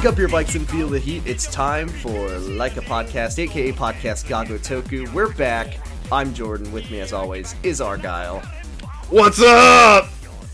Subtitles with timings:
[0.00, 1.22] Lock up your bikes and feel the heat.
[1.26, 5.12] It's time for Like a Podcast, aka Podcast Ga Gotoku.
[5.12, 5.76] We're back.
[6.10, 6.72] I'm Jordan.
[6.72, 8.40] With me, as always, is Argyle.
[9.10, 10.08] What's up?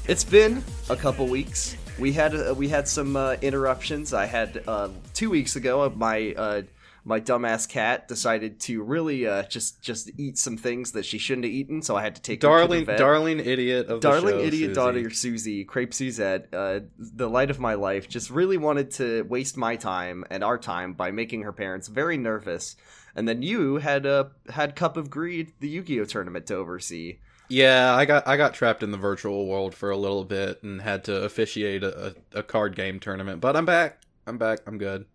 [0.09, 1.77] It's been a couple weeks.
[1.97, 4.13] We had uh, we had some uh, interruptions.
[4.13, 5.93] I had uh, two weeks ago.
[5.95, 6.63] My uh,
[7.07, 11.45] my dumbass cat decided to really uh, just just eat some things that she shouldn't
[11.45, 12.99] have eaten, so I had to take her to the Darling, vet.
[12.99, 14.75] darling idiot of the darling show, idiot Susie.
[14.75, 19.57] daughter Susie, Crepe Suzette, uh, the light of my life, just really wanted to waste
[19.57, 22.75] my time and our time by making her parents very nervous.
[23.15, 27.19] And then you had uh, had Cup of Greed, the Yu-Gi-Oh tournament to oversee.
[27.49, 30.83] Yeah, I got I got trapped in the virtual world for a little bit and
[30.83, 34.03] had to officiate a, a, a card game tournament, but I'm back.
[34.27, 34.59] I'm back.
[34.67, 35.07] I'm good.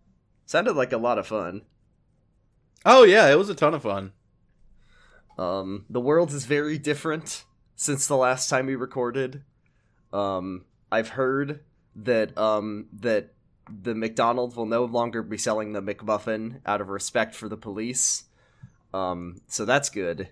[0.46, 1.62] Sounded like a lot of fun.
[2.84, 4.12] Oh yeah, it was a ton of fun.
[5.38, 7.44] Um, the world is very different
[7.76, 9.42] since the last time we recorded.
[10.12, 11.60] Um, I've heard
[11.96, 13.32] that um, that
[13.82, 18.24] the McDonald's will no longer be selling the McMuffin out of respect for the police.
[18.92, 20.28] Um, so that's good.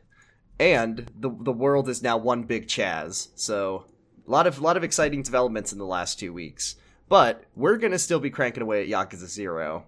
[0.58, 3.28] And the the world is now one big Chaz.
[3.36, 3.86] So
[4.26, 6.76] a lot of lot of exciting developments in the last two weeks.
[7.08, 9.84] But we're gonna still be cranking away at Yakuza Zero.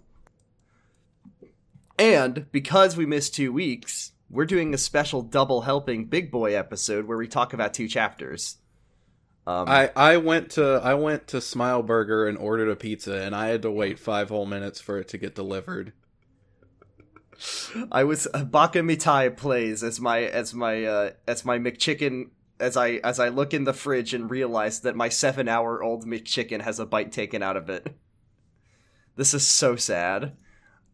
[2.03, 7.07] And because we missed two weeks, we're doing a special double helping big boy episode
[7.07, 8.57] where we talk about two chapters.
[9.47, 13.37] Um, I I went to I went to Smile Burger and ordered a pizza, and
[13.37, 15.93] I had to wait five whole minutes for it to get delivered.
[17.93, 22.77] I was uh, Baka Mitai plays as my as my uh, as my McChicken as
[22.77, 26.63] I as I look in the fridge and realize that my seven hour old McChicken
[26.63, 27.95] has a bite taken out of it.
[29.15, 30.37] This is so sad.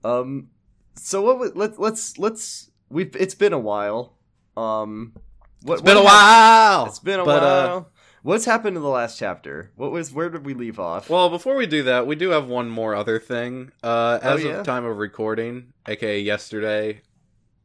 [0.04, 0.48] Um,
[0.98, 1.38] so what?
[1.38, 4.16] was- Let let's let's we've it's been a while.
[4.56, 5.14] Um,
[5.62, 6.86] what, It's been a while.
[6.86, 7.90] It's been a But, uh, while.
[8.22, 9.70] What's happened in the last chapter?
[9.76, 11.08] What was where did we leave off?
[11.08, 13.70] Well, before we do that, we do have one more other thing.
[13.82, 14.50] Uh, Oh, as yeah?
[14.60, 17.02] of time of recording, aka yesterday,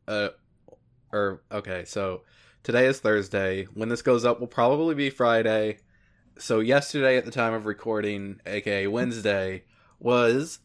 [0.07, 0.29] uh,
[1.11, 2.22] or okay, so
[2.61, 3.63] today is Thursday.
[3.73, 5.79] When this goes up, will probably be Friday.
[6.38, 9.63] So yesterday, at the time of recording, aka Wednesday,
[9.99, 10.59] was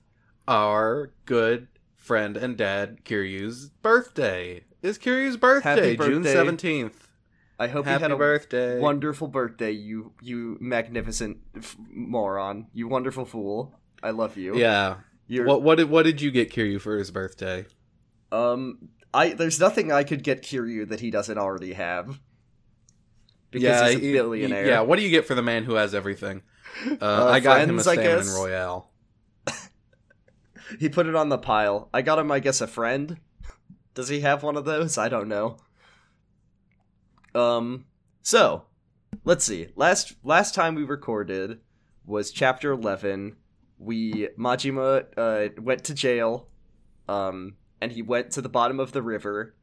[0.46, 1.68] our good
[2.08, 4.64] friend and dad Kiryu's birthday.
[4.82, 7.06] Is Kiryu's birthday, June seventeenth?
[7.60, 8.78] I hope Happy you had a birthday!
[8.80, 13.74] wonderful birthday, you you magnificent f- moron, you wonderful fool.
[14.02, 14.56] I love you.
[14.56, 14.96] yeah.
[15.26, 17.66] You're, What what did what did you get Kiryu for his birthday?
[18.32, 22.18] um, I there's nothing I could get Kiryu that he doesn't already have.
[23.50, 24.64] Because yeah, he's a billionaire.
[24.64, 26.42] he- yeah, what do you get for the man who has everything?
[26.86, 28.90] Uh, Uh, I got him a friends, salmon royale.
[30.78, 31.88] He put it on the pile.
[31.94, 33.18] I got him, I guess, a friend.
[33.94, 34.98] Does he have one of those?
[34.98, 35.56] I don't know.
[37.34, 37.84] Um,
[38.22, 38.64] so
[39.24, 39.68] let's see.
[39.76, 41.60] Last last time we recorded
[42.04, 43.36] was chapter eleven.
[43.78, 46.48] We Majima uh, went to jail,
[47.08, 49.54] um, and he went to the bottom of the river,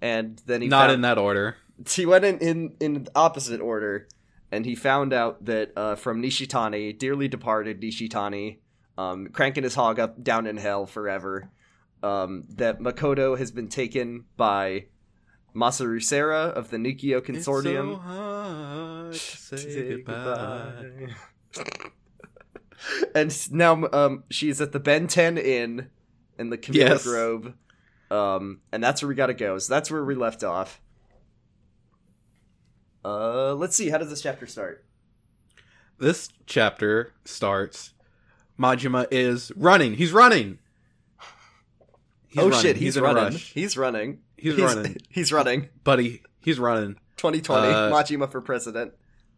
[0.00, 1.56] and then he Not found- in that order.
[1.88, 4.06] he went in, in in opposite order
[4.50, 8.58] and he found out that uh, from nishitani dearly departed nishitani
[8.98, 11.50] um, cranking his hog up down in hell forever
[12.02, 14.86] um, that makoto has been taken by
[15.54, 21.08] masaru Sera of the Nikkyo It's so consortium hard to say, Say goodbye.
[23.14, 25.90] and now um, she's at the ben 10 inn
[26.38, 27.04] in the Camellia Yes.
[27.04, 27.52] grove
[28.10, 30.80] um, and that's where we gotta go so that's where we left off
[33.04, 34.84] uh, let's see how does this chapter start
[35.98, 37.94] This chapter starts.
[38.58, 39.94] Majima is running.
[39.94, 40.58] He's running.
[42.28, 42.60] He's oh running.
[42.62, 44.96] shit he's, a running he's running He's running.
[45.10, 46.22] he's running buddy.
[46.40, 46.94] He's running.
[47.18, 48.94] 2020 Uh, Majima for president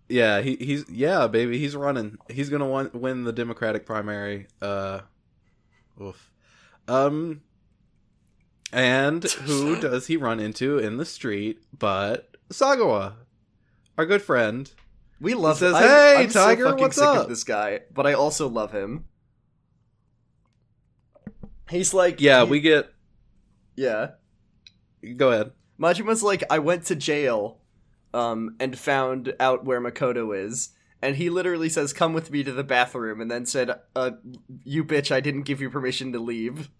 [0.08, 1.58] Yeah, he, he's yeah, baby.
[1.58, 2.18] He's running.
[2.30, 4.46] He's gonna win, win the Democratic primary.
[4.62, 5.00] Uh,
[6.00, 6.30] oof.
[6.86, 7.42] Um,
[8.72, 13.14] and who does he run into in the street but Sagawa,
[13.98, 14.70] our good friend?
[15.24, 18.06] We love says, I'm- "Hey, I'm so fucking what's sick up?" of this guy but
[18.06, 19.04] I also love him
[21.70, 22.92] he's like Yeah, he- we get.
[23.76, 24.10] yeah
[25.16, 25.50] Go ahead.
[25.78, 27.60] Majima's like, I went to jail,
[28.14, 30.70] um, and found out where Makoto is,
[31.02, 34.12] and he literally says, "Come with me to the bathroom," and then said, "Uh,
[34.64, 36.70] you bitch, I didn't give you permission to leave."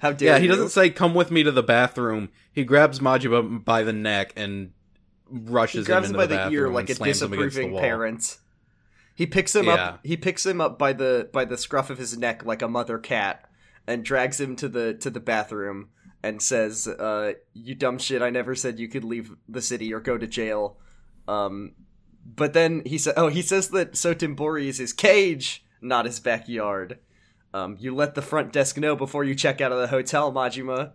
[0.00, 0.50] How dare Yeah, he you?
[0.50, 2.30] doesn't say come with me to the bathroom.
[2.52, 4.72] He grabs Majima by the neck and
[5.32, 7.56] He rushes grabs him him by the, the ear like a and slams him against
[7.56, 8.38] the disapproving parent.
[9.14, 9.74] He picks him Yeah.
[9.74, 10.00] up.
[10.04, 12.98] He picks him up by the by the scruff of his neck like a mother
[12.98, 13.48] cat,
[13.86, 15.88] and drags him to the to the bathroom
[16.22, 18.20] and says, uh, "You dumb shit!
[18.22, 20.78] I never said you could leave the city or go to jail."
[21.26, 21.72] Um,
[22.24, 26.98] but then he said, "Oh, he says that Sotenbori is his cage, not his backyard."
[27.54, 30.92] Um, you let the front desk know before you check out of the hotel, Majima.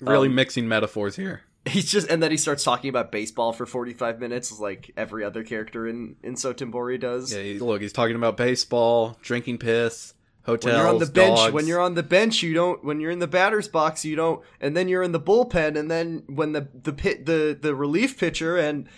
[0.00, 1.42] Really Um, mixing metaphors here.
[1.66, 5.42] He's just and then he starts talking about baseball for 45 minutes like every other
[5.42, 7.32] character in in Sotenbori does.
[7.34, 10.14] Yeah, he- look, he's talking about baseball, drinking piss,
[10.44, 12.84] hotels, when you're on the bench, when you're on the bench, you don't.
[12.84, 14.42] When you're in the batter's box, you don't.
[14.60, 18.16] And then you're in the bullpen, and then when the the pit the the relief
[18.18, 18.88] pitcher and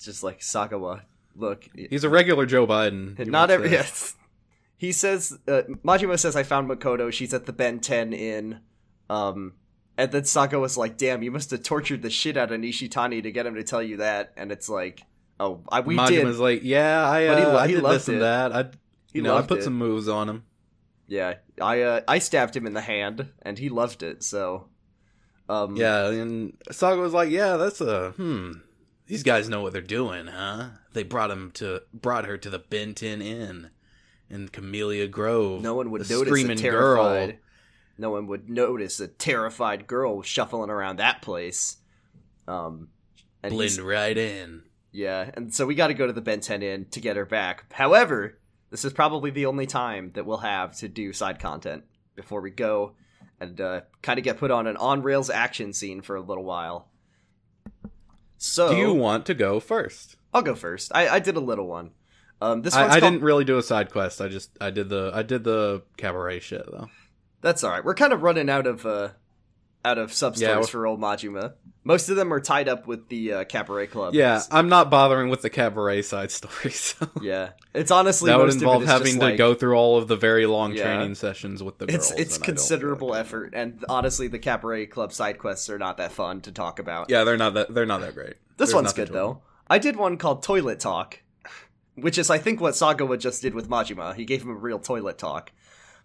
[0.00, 1.02] just like Sagawa,
[1.36, 3.26] look, He's a regular Joe Biden.
[3.26, 3.68] not every.
[3.68, 3.74] say.
[3.74, 4.14] Yes,
[4.78, 5.38] he says.
[5.46, 7.12] Uh, Majima says, "I found Makoto.
[7.12, 8.60] She's at the Ben Ten Inn."
[9.10, 9.52] Um,
[9.96, 13.30] and then Sagawa's like, "Damn, you must have tortured the shit out of Nishitani to
[13.32, 15.02] get him to tell you that." And it's like,
[15.40, 17.82] "Oh, I, we Majima's did." Was like, yeah, I, he uh, lo- I he did
[17.82, 18.20] loved this and it.
[18.20, 18.52] that.
[18.52, 18.62] I,
[19.12, 19.64] He you know, I put it.
[19.64, 20.44] some moves on him.
[21.06, 24.22] Yeah, I uh, I stabbed him in the hand, and he loved it.
[24.22, 24.68] So,
[25.48, 28.52] um, Yeah, and Saga was like, yeah, that's a hmm.
[29.06, 30.68] These guys know what they're doing, huh?
[30.94, 33.68] They brought him to brought her to the Benten Inn
[34.30, 35.60] in Camellia Grove.
[35.62, 37.28] no one would notice a screaming terrified.
[37.28, 37.38] girl.
[37.98, 41.76] No one would notice a terrified girl shuffling around that place.
[42.48, 42.88] Um,
[43.42, 44.62] and blend right in.
[44.92, 47.24] yeah, and so we got to go to the Ben 10 Inn to get her
[47.24, 47.72] back.
[47.72, 48.38] However,
[48.70, 51.84] this is probably the only time that we'll have to do side content
[52.16, 52.94] before we go
[53.40, 56.44] and uh, kind of get put on an on rails action scene for a little
[56.44, 56.88] while.
[58.38, 60.16] So Do you want to go first?
[60.32, 60.90] I'll go first.
[60.94, 61.92] I, I did a little one.
[62.40, 64.20] Um, this I, I called- didn't really do a side quest.
[64.20, 66.88] I just I did the I did the cabaret shit though.
[67.44, 67.84] That's all right.
[67.84, 69.10] We're kind of running out of uh,
[69.84, 71.52] out of sub Yeah, stories we're- for old Majima.
[71.86, 74.14] Most of them are tied up with the uh, cabaret club.
[74.14, 76.70] Yeah, I'm not bothering with the cabaret side story.
[76.70, 77.50] So yeah.
[77.74, 80.08] It's honestly that would most of it involve having to like- go through all of
[80.08, 80.84] the very long Yeah.
[80.84, 82.10] training sessions with the girls.
[82.12, 85.38] It's it's and I don't feel considerable like effort, and honestly, the cabaret club side
[85.38, 87.10] quests are not that fun to talk about.
[87.10, 88.36] Yeah, they're not that they're not that great.
[88.56, 89.42] this There's one's good though.
[89.68, 91.20] I did one called Toilet Talk,
[91.96, 94.14] which is I think what Sagawa just did with Majima.
[94.14, 95.52] He gave him a real toilet talk.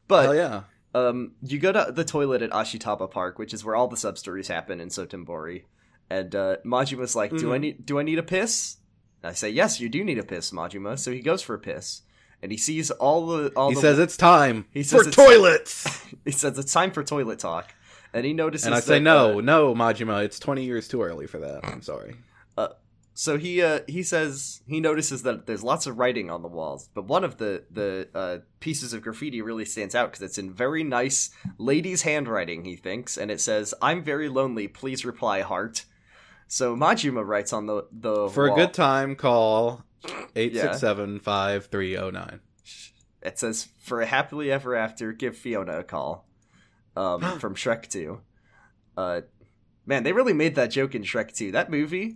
[0.10, 0.62] But Hell yeah.
[0.96, 4.18] Um, you go to the toilet at Ashitaba Park, which is where all the sub
[4.18, 5.64] stories happen in Sotenbori.
[6.10, 7.62] And uh, Majima's like, "Do I Mhm.
[7.62, 8.78] need do I need a piss?"
[9.22, 11.60] And I say, "Yes, you do need a piss, Majima." So he goes for a
[11.60, 12.02] piss,
[12.42, 13.82] and he sees all the all He the.
[13.82, 15.86] says it's time He says for toilets.
[16.26, 17.72] he says it's time for toilet talk,
[18.12, 18.66] and he notices.
[18.66, 21.60] and I that, say no, uh, no, Majima, it's 20 years too early for that.
[21.64, 22.16] I'm sorry.
[23.20, 26.90] So he uh, he says he notices that there's lots of writing on the walls,
[26.94, 30.54] but one of the the uh, pieces of graffiti really stands out because it's in
[30.54, 32.64] very nice ladies' handwriting.
[32.64, 34.70] He thinks, and it says, "I'm very lonely.
[34.70, 35.84] Please reply, heart."
[36.48, 39.84] So Majima writes on the the For a good time, call
[40.38, 42.40] 867-5309.
[43.22, 46.26] It says, "For a happily ever after, give Fiona a call."
[46.96, 48.22] Um, from Shrek Two.
[48.96, 49.24] Uh,
[49.86, 51.52] man, they really made that joke in Shrek Two.
[51.52, 52.16] That movie,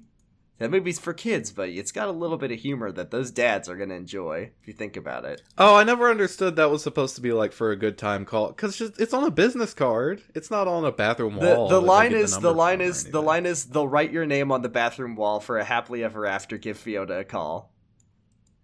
[0.64, 3.68] that movie's for kids, but it's got a little bit of humor that those dads
[3.68, 5.42] are gonna enjoy if you think about it.
[5.58, 8.48] Oh, I never understood that was supposed to be like for a good time call
[8.48, 10.22] because it's on a business card.
[10.34, 11.68] It's not on a bathroom The wall.
[11.68, 14.62] the line is number the line is the line is they'll write your name on
[14.62, 16.58] the bathroom wall for a happily ever after.
[16.58, 17.74] Give Fiona a call.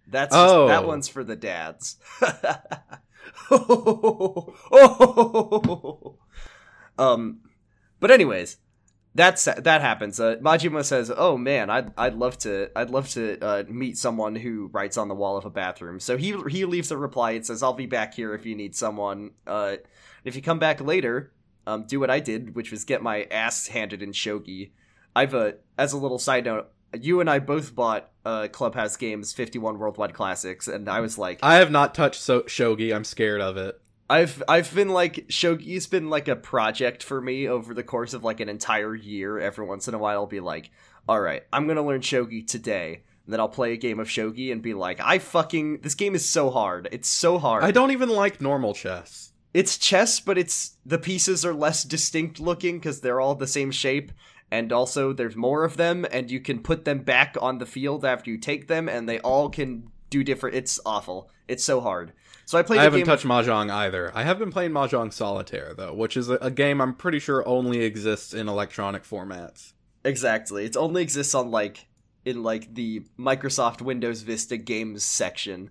[0.08, 0.68] That's just, Oh.
[0.68, 1.98] that one's for the dads.
[3.50, 4.54] oh,
[6.98, 7.40] um,
[8.00, 8.56] but anyways,
[9.14, 10.20] that's that happens.
[10.20, 14.36] Uh, Majima says, "Oh man, I'd I'd love to I'd love to uh, meet someone
[14.36, 17.32] who writes on the wall of a bathroom." So he he leaves a reply.
[17.32, 19.32] It says, "I'll be back here if you need someone.
[19.46, 19.76] Uh,
[20.24, 21.32] if you come back later,
[21.66, 24.70] um, do what I did, which was get my ass handed in shogi.
[25.16, 29.32] I've uh, as a little side note, you and I both bought uh, Clubhouse Games
[29.32, 32.94] 51 Worldwide Classics, and I was like, I have not touched so- shogi.
[32.94, 33.80] I'm scared of it.
[34.10, 38.24] I've I've been like shogi's been like a project for me over the course of
[38.24, 39.38] like an entire year.
[39.38, 40.70] Every once in a while, I'll be like,
[41.08, 43.02] all right, I'm gonna learn shogi today.
[43.24, 46.16] And then I'll play a game of shogi and be like, I fucking this game
[46.16, 46.88] is so hard.
[46.90, 47.62] It's so hard.
[47.62, 49.32] I don't even like normal chess.
[49.54, 53.70] it's chess, but it's the pieces are less distinct looking because they're all the same
[53.70, 54.10] shape,
[54.50, 58.04] and also there's more of them, and you can put them back on the field
[58.04, 60.56] after you take them, and they all can do different.
[60.56, 61.30] It's awful.
[61.46, 62.12] It's so hard.
[62.50, 62.80] So I played.
[62.80, 64.10] I haven't touched mahjong either.
[64.12, 67.46] I have been playing mahjong solitaire though, which is a, a game I'm pretty sure
[67.46, 69.74] only exists in electronic formats.
[70.04, 70.64] Exactly.
[70.64, 71.86] It only exists on like
[72.24, 75.70] in like the Microsoft Windows Vista games section.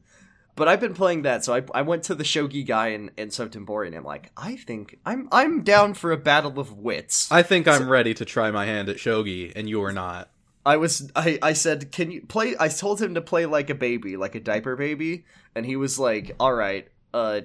[0.56, 3.28] But I've been playing that, so I, I went to the shogi guy in, in
[3.28, 7.30] Sotenbori and I'm like, I think I'm I'm down for a battle of wits.
[7.30, 10.32] I think I'm ready to try my hand at shogi, and you are not.
[10.66, 13.76] I was I, I said, Can you play I told him to play like a
[13.76, 15.26] baby, like a diaper baby,
[15.56, 17.42] and he was like, Alright, uh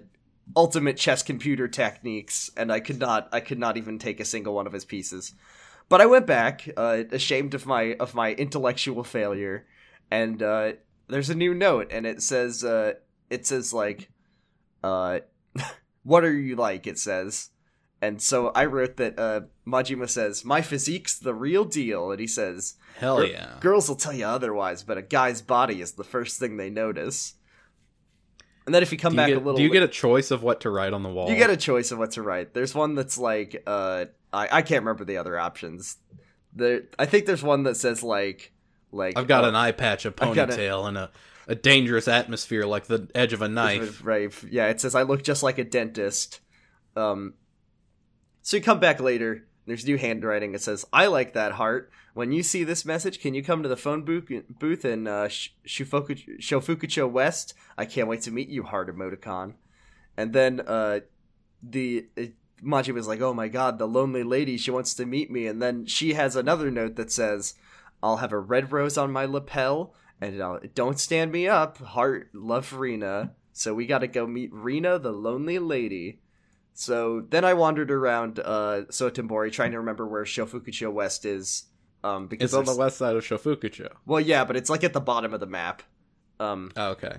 [0.57, 4.55] ultimate chess computer techniques, and I could not I could not even take a single
[4.55, 5.35] one of his pieces.
[5.89, 9.67] But I went back, uh, ashamed of my of my intellectual failure,
[10.11, 10.73] and uh,
[11.09, 12.95] there's a new note, and it says uh,
[13.31, 14.09] it says like,
[14.83, 15.21] uh,
[16.05, 16.87] What are you like?
[16.87, 17.51] It says.
[18.05, 22.11] And so I wrote that uh, Majima says, My physique's the real deal.
[22.11, 23.55] And he says, Hell yeah.
[23.61, 27.35] Girls will tell you otherwise, but a guy's body is the first thing they notice.
[28.67, 30.31] And then if you come you, back get, a little do you get a choice
[30.31, 31.29] of what to write on the wall?
[31.31, 32.55] you get a choice of what to write.
[32.55, 35.99] There's one that's like uh I, I can't remember the other options.
[36.55, 38.53] There I think there's one that says like
[38.91, 41.11] like I've got uh, an eye patch, a got a- ponytail, and a,
[41.47, 44.05] a dangerous atmosphere like the edge of a knife.
[44.05, 44.33] Right.
[44.51, 46.41] Yeah, it says I look just like a dentist.
[46.97, 47.35] Um
[48.45, 50.55] so you come back later, there's new handwriting.
[50.55, 51.91] It says, I like that heart.
[52.13, 55.29] When you see this message, can you come to the phone booth, booth in uh,
[55.67, 57.55] Shofukucho West?
[57.79, 59.55] I can't wait to meet you, heart emoticon.
[60.15, 61.01] And then uh,
[61.63, 62.25] the uh,
[62.63, 65.61] Maji was like, "Oh my god, the lonely lady, she wants to meet me." And
[65.61, 67.55] then she has another note that says,
[68.03, 72.29] "I'll have a red rose on my lapel, and uh, don't stand me up, heart,
[72.35, 76.21] love Rena." So we got to go meet Rena, the lonely lady.
[76.75, 81.65] So then I wandered around uh, trying to remember where Shofukucho West is.
[82.03, 83.89] Um, because It's on the west side of Shofukucho.
[84.05, 85.83] well, yeah, but it's like at the bottom of the map.
[86.39, 87.19] Um, Oh, okay.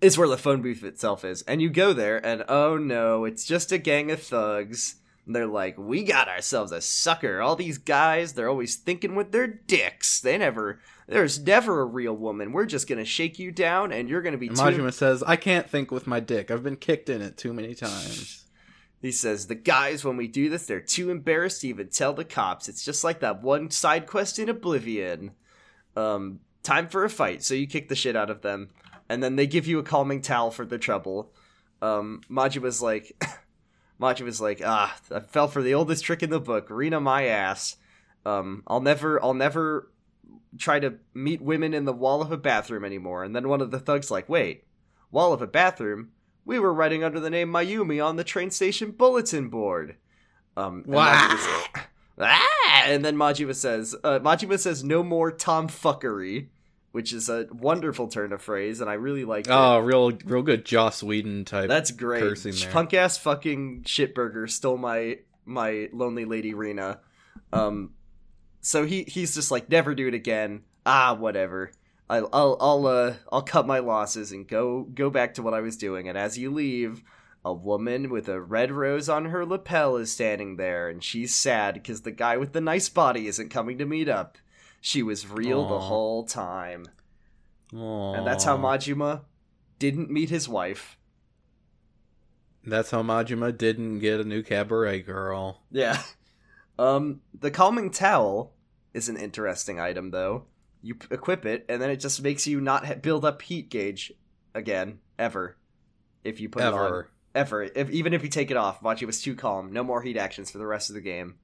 [0.00, 1.42] is where the phone booth itself is.
[1.42, 4.96] And you go there, and oh no, it's just a gang of thugs.
[5.32, 7.40] They're like, we got ourselves a sucker.
[7.40, 10.20] All these guys, they're always thinking with their dicks.
[10.20, 12.52] They never, there's never a real woman.
[12.52, 14.62] We're just gonna shake you down, and you're gonna be And too.
[14.62, 16.50] Majima says, I can't think with my dick.
[16.50, 18.44] I've been kicked in it too many times.
[19.02, 22.22] He says, the guys, when we do this, they're too embarrassed to even tell the
[22.22, 22.68] cops.
[22.68, 25.30] It's just like that one side quest in Oblivion.
[25.96, 27.42] Um, time for a fight.
[27.42, 28.68] So you kick the shit out of them.
[29.08, 31.32] And then they give you a calming towel for the trouble.
[31.80, 33.16] Um, Maji was like,
[34.00, 36.68] Maji was like, ah, I fell for the oldest trick in the book.
[36.70, 37.76] Rena my ass.
[38.24, 39.90] Um, I'll never, I'll never
[40.58, 43.24] try to meet women in the wall of a bathroom anymore.
[43.24, 44.64] And then one of the thugs like, wait,
[45.10, 46.10] wall of a bathroom?
[46.44, 49.96] We were writing under the name Mayumi on the train station bulletin board.
[50.56, 51.38] Um, and.
[52.22, 52.82] Ah!
[52.84, 56.48] And then Majima says, uh, Majima says, no more tomfuckery,
[56.92, 59.52] which is a wonderful turn of phrase, and I really like it.
[59.52, 61.68] Oh, real, real good Joss Whedon type.
[61.68, 62.20] That's great.
[62.20, 62.70] cursing there.
[62.70, 67.00] Punk ass fucking shitburger stole my my lonely lady Rena.
[67.52, 67.94] Um,
[68.60, 70.62] so he he's just like never do it again.
[70.84, 71.72] Ah, whatever.
[72.08, 75.60] I'll I'll I'll uh I'll cut my losses and go go back to what I
[75.60, 76.08] was doing.
[76.08, 77.02] And as you leave,
[77.44, 81.74] a woman with a red rose on her lapel is standing there, and she's sad
[81.74, 84.38] because the guy with the nice body isn't coming to meet up.
[84.80, 86.86] She was real the whole time,
[87.74, 88.14] Aw.
[88.14, 89.22] and that's how Majima
[89.78, 90.96] didn't meet his wife.
[92.64, 95.62] That's how Majima didn't get a new cabaret girl.
[95.70, 96.00] Yeah.
[96.78, 98.54] Um, the calming towel
[98.94, 100.44] is an interesting item, though.
[100.80, 103.68] You p- equip it, and then it just makes you not ha- build up heat
[103.68, 104.14] gauge
[104.54, 105.58] again, ever.
[106.24, 106.86] If you put it on.
[106.86, 107.10] Ever.
[107.34, 107.62] Ever.
[107.64, 109.74] If, even if you take it off, Machi was too calm.
[109.74, 111.34] No more heat actions for the rest of the game.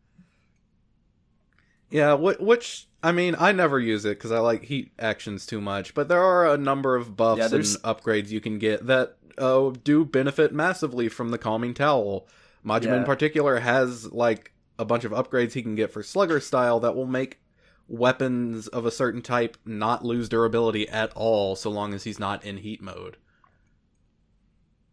[1.91, 5.61] Yeah, wh- which I mean, I never use it because I like heat actions too
[5.61, 5.95] much.
[5.95, 9.71] But there are a number of buffs Yeah, and upgrades you can get that uh,
[9.85, 12.27] do benefit massively from the calming towel.
[12.65, 12.97] Majima Yeah.
[12.97, 16.97] in particular has like a bunch of upgrades he can get for Slugger style that
[16.97, 17.41] will make
[17.89, 22.45] weapons of a certain type not lose durability at all, so long as he's not
[22.45, 23.17] in heat mode.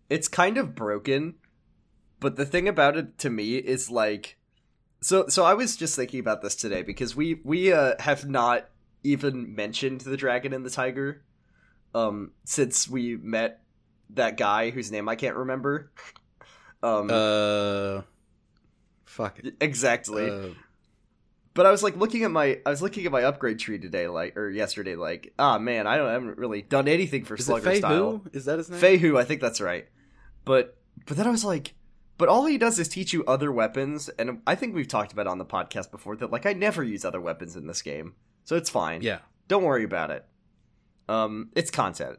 [0.10, 1.36] It's kind of broken,
[2.20, 4.38] but the thing about it to me is like.
[5.04, 8.70] So, so I was just thinking about this today because we we uh, have not
[9.04, 11.24] even mentioned the dragon and the tiger,
[11.94, 13.62] um, since we met
[14.12, 15.92] that guy whose name I can't remember.
[16.82, 18.02] Um, Uh,
[19.06, 19.56] fuck it.
[19.62, 20.30] exactly.
[20.30, 20.50] Uh,
[21.54, 24.10] but I was like looking at my I was looking at my upgrade tree today,
[24.10, 27.70] like or yesterday, like ah man, I don't I haven't really done anything for Slugger
[27.70, 28.22] Fei style.
[28.34, 28.82] Is that his name?
[28.82, 29.88] Feihu, I think that's right.
[30.44, 31.74] But but then I was like,
[32.18, 35.26] but all he does is teach you other weapons, and I think we've talked about
[35.28, 38.14] it on the podcast before that like I never use other weapons in this game,
[38.44, 39.02] so it's fine.
[39.02, 39.20] Yeah.
[39.48, 40.26] don't worry about it.
[41.10, 42.18] Um, it's content.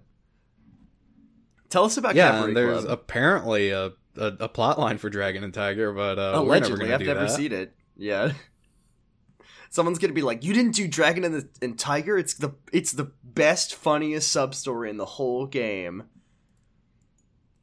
[1.70, 2.92] Tell us about yeah, and there's Club.
[2.98, 3.86] apparently a,
[4.16, 7.30] a a plot line for Dragon and Tiger, but uh, Allegedly, never I've never that.
[7.30, 7.74] seen it.
[7.96, 8.32] Yeah.
[9.70, 12.16] Someone's gonna be like, "You didn't do Dragon and the and Tiger.
[12.16, 16.04] It's the it's the best, funniest sub story in the whole game."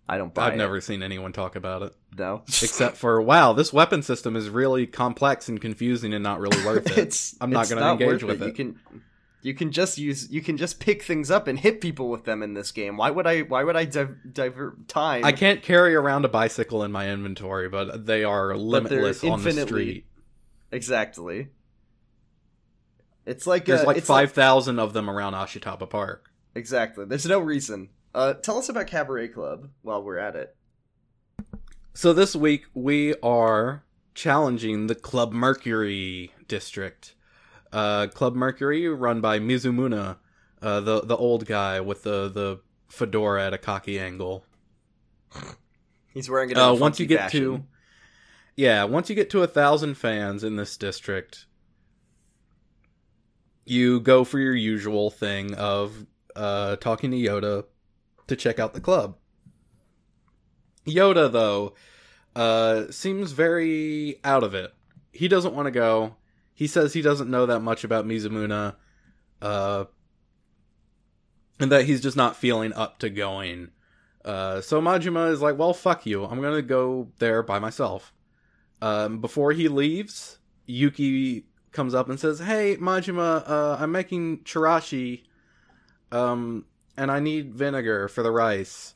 [0.09, 0.57] I don't buy I've it.
[0.57, 4.85] never seen anyone talk about it No, except for wow, this weapon system is really
[4.87, 6.97] complex and confusing and not really worth it.
[7.07, 8.55] it's I'm not gonna engage worth with You it.
[8.55, 8.79] can
[9.43, 12.43] you can just use you can just pick things up and hit people with them
[12.43, 12.97] in this game.
[12.97, 13.41] Why would I?
[13.41, 15.25] Why would I div- divert time?
[15.25, 19.51] I can't carry around a bicycle in my inventory, but they are limitless on the
[19.53, 20.05] street.
[20.71, 21.49] exactly.
[23.25, 26.29] It's like There's uh, like five thousand of them around Ashitaba Park.
[26.55, 27.05] Exactly.
[27.05, 27.89] There's no reason.
[28.13, 30.55] Uh, tell us about Cabaret Club while we're at it.
[31.93, 37.15] So this week we are challenging the Club Mercury district.
[37.71, 40.17] Uh, Club Mercury, run by Mizumuna,
[40.61, 44.45] uh, the the old guy with the the fedora at a cocky angle.
[46.13, 46.57] He's wearing it.
[46.57, 47.41] Uh, once you get fashion.
[47.41, 47.63] to,
[48.57, 51.45] yeah, once you get to a thousand fans in this district,
[53.65, 57.63] you go for your usual thing of uh, talking to Yoda
[58.27, 59.17] to check out the club.
[60.85, 61.73] Yoda, though,
[62.35, 64.73] uh, seems very out of it.
[65.11, 66.15] He doesn't want to go.
[66.53, 68.75] He says he doesn't know that much about Mizumuna,
[69.41, 69.85] uh,
[71.59, 73.69] and that he's just not feeling up to going.
[74.23, 76.25] Uh, so Majima is like, well, fuck you.
[76.25, 78.13] I'm gonna go there by myself.
[78.81, 85.23] Um, before he leaves, Yuki comes up and says, "Hey, Majima, uh, I'm making chirashi,
[86.11, 86.65] um,
[86.97, 88.93] and I need vinegar for the rice.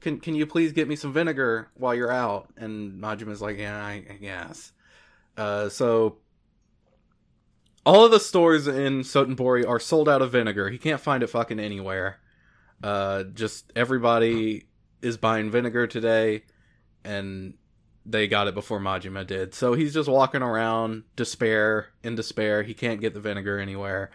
[0.00, 3.84] Can can you please get me some vinegar while you're out?" And Majima's like, "Yeah,
[3.84, 4.72] I, I guess."
[5.36, 6.18] Uh, so
[7.84, 10.70] all of the stores in Sotenbori are sold out of vinegar.
[10.70, 12.18] He can't find it fucking anywhere.
[12.82, 14.66] Uh, just everybody
[15.00, 16.44] is buying vinegar today,
[17.04, 17.54] and
[18.04, 19.54] they got it before Majima did.
[19.54, 22.62] So he's just walking around, despair, in despair.
[22.62, 24.10] He can't get the vinegar anywhere.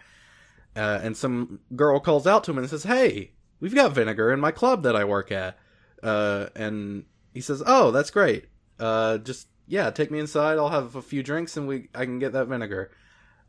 [0.76, 4.40] Uh, and some girl calls out to him and says, "Hey, we've got vinegar in
[4.40, 5.58] my club that I work at."
[6.02, 8.46] Uh, and he says, "Oh, that's great.
[8.78, 10.58] Uh, just yeah, take me inside.
[10.58, 12.90] I'll have a few drinks, and we I can get that vinegar."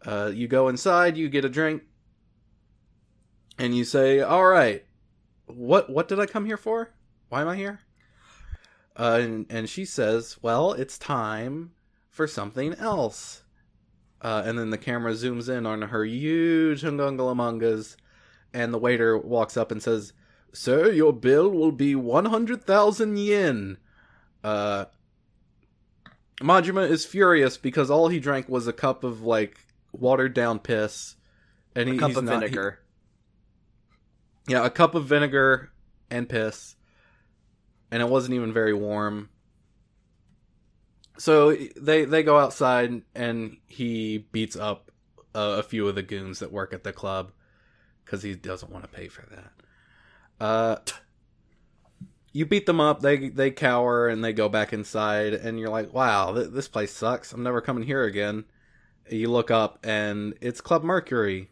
[0.06, 1.84] Uh, you go inside, you get a drink,
[3.58, 4.86] and you say, "All right,
[5.46, 6.94] what what did I come here for?
[7.28, 7.82] Why am I here?"
[8.96, 11.72] Uh, and, and she says, "Well, it's time
[12.10, 13.44] for something else."
[14.22, 17.96] Uh, and then the camera zooms in on her huge hungungalamungas,
[18.54, 20.12] and the waiter walks up and says,
[20.52, 23.78] "Sir, your bill will be one hundred thousand yen."
[24.44, 24.86] Uh,
[26.42, 29.58] Majima is furious because all he drank was a cup of like
[29.92, 31.16] watered down piss,
[31.76, 32.80] and a he, cup he's of not- he- vinegar.
[34.48, 35.72] yeah, a cup of vinegar
[36.10, 36.76] and piss.
[37.92, 39.30] And it wasn't even very warm.
[41.20, 44.92] So they they go outside and he beats up
[45.36, 47.32] a, a few of the goons that work at the club
[48.06, 50.44] cuz he doesn't want to pay for that.
[50.44, 50.78] Uh
[52.32, 55.94] you beat them up, they they cower and they go back inside and you're like,
[55.94, 57.34] "Wow, th- this place sucks.
[57.34, 58.46] I'm never coming here again."
[59.10, 61.50] You look up and it's Club Mercury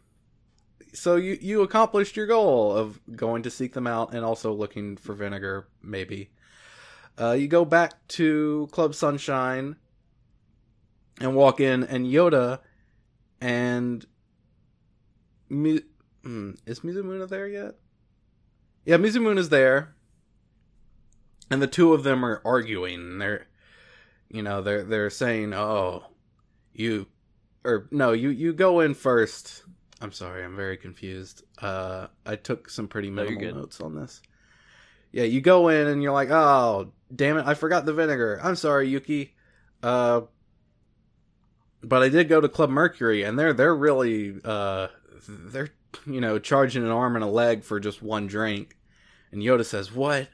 [0.92, 4.96] so you you accomplished your goal of going to seek them out and also looking
[4.96, 6.30] for vinegar maybe
[7.20, 9.76] uh, you go back to club sunshine
[11.20, 12.60] and walk in and yoda
[13.40, 14.06] and
[15.48, 15.82] Mi-
[16.22, 17.74] hmm, is mizumuna there yet
[18.84, 19.94] yeah mizumuna's there
[21.50, 23.46] and the two of them are arguing and they're
[24.28, 26.04] you know they're they're saying oh
[26.72, 27.06] you
[27.64, 29.62] or no you you go in first
[30.00, 31.42] I'm sorry, I'm very confused.
[31.60, 33.54] Uh, I took some pretty minimal good.
[33.56, 34.22] notes on this.
[35.18, 38.38] Yeah, you go in and you're like, oh, damn it, I forgot the vinegar.
[38.40, 39.34] I'm sorry, Yuki.
[39.82, 40.20] Uh,
[41.82, 44.86] but I did go to Club Mercury, and they're they're really uh,
[45.28, 45.70] they're
[46.06, 48.76] you know charging an arm and a leg for just one drink.
[49.32, 50.28] And Yoda says, "What?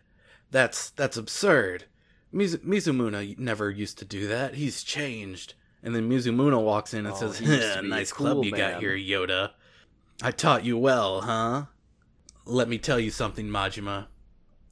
[0.51, 1.85] That's that's absurd.
[2.31, 4.55] Miz- Mizumuna never used to do that.
[4.55, 8.12] He's changed." And then Mizumuna walks in and Oh, says, he used to a "Nice
[8.12, 9.53] cool club you got here, Yoda.
[10.23, 11.64] I taught you well, huh?
[12.44, 14.09] Let me tell you something, Majima.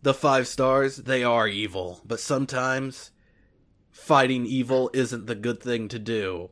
[0.03, 3.12] The five stars, they are evil, but sometimes
[3.93, 6.51] fighting evil isn't the good thing to do.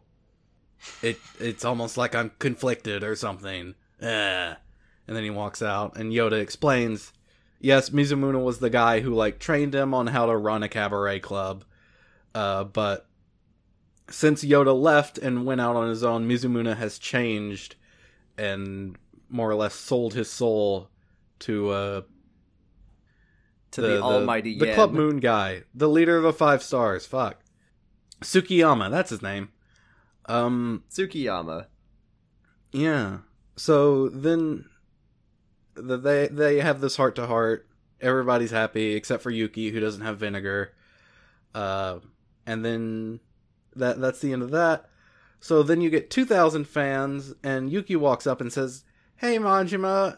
[1.02, 3.74] It it's almost like I'm conflicted or something.
[4.00, 4.54] Eh.
[5.06, 7.12] And then he walks out and Yoda explains,
[7.58, 11.18] yes, Mizumuna was the guy who like trained him on how to run a cabaret
[11.20, 11.64] club.
[12.34, 13.08] Uh but
[14.08, 17.74] since Yoda left and went out on his own, Mizumuna has changed
[18.38, 18.96] and
[19.28, 20.88] more or less sold his soul
[21.40, 22.00] to uh
[23.72, 24.74] To the, almighty the Yen.
[24.74, 27.06] Club Moon guy, the leader of the five stars.
[27.06, 27.36] Fuck,
[28.20, 28.90] Sukiyama.
[28.90, 29.50] That's his name.
[30.26, 31.66] Um, Tsukiyama.
[32.72, 33.18] yeah.
[33.56, 34.64] So then,
[35.74, 37.68] the, they they have this heart to heart.
[38.00, 40.72] Everybody's happy except for Yuki, who doesn't have vinegar.
[41.54, 41.98] Uh,
[42.46, 43.20] and then
[43.76, 44.86] that that's the end of that.
[45.40, 48.84] So then you get two thousand fans, and Yuki walks up and says,
[49.16, 50.16] "Hey Majima,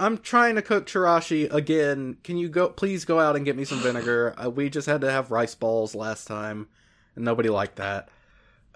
[0.00, 2.16] I'm trying to cook chirashi again.
[2.24, 2.70] Can you go?
[2.70, 4.34] Please go out and get me some vinegar.
[4.42, 6.68] Uh, we just had to have rice balls last time,
[7.14, 8.08] and nobody liked that."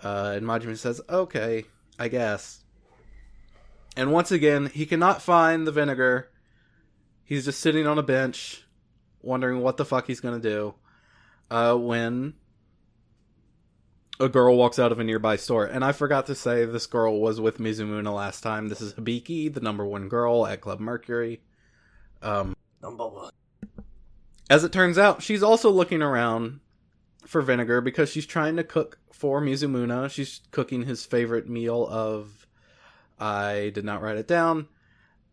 [0.02, 1.64] Uh, and Majima says, "Okay,
[1.98, 2.60] I guess."
[3.96, 6.28] And once again, he cannot find the vinegar.
[7.24, 8.66] He's just sitting on a bench,
[9.22, 10.74] wondering what the fuck he's gonna do.
[11.50, 12.34] uh, when
[14.20, 15.64] a girl walks out of a nearby store.
[15.64, 18.68] And I forgot to say this girl was with Mizumuna last time.
[18.68, 21.40] This is Hibiki, the number one girl at Club Mercury.
[22.22, 23.32] Um, Number one.
[24.48, 26.60] as it turns out, she's also looking around
[27.26, 30.10] for vinegar because she's trying to cook for Mizumuna.
[30.10, 32.46] She's cooking his favorite meal of.
[33.18, 34.68] I did not write it down.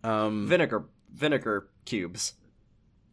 [0.04, 2.34] Um, Vinegar vinegar cubes.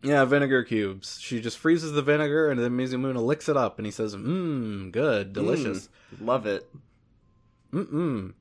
[0.02, 1.18] Yeah, vinegar cubes.
[1.20, 4.92] She just freezes the vinegar and then Mizumuna licks it up and he says, Mmm,
[4.92, 5.88] good, delicious.
[6.20, 6.68] Love it.
[7.72, 8.32] Mm-mm.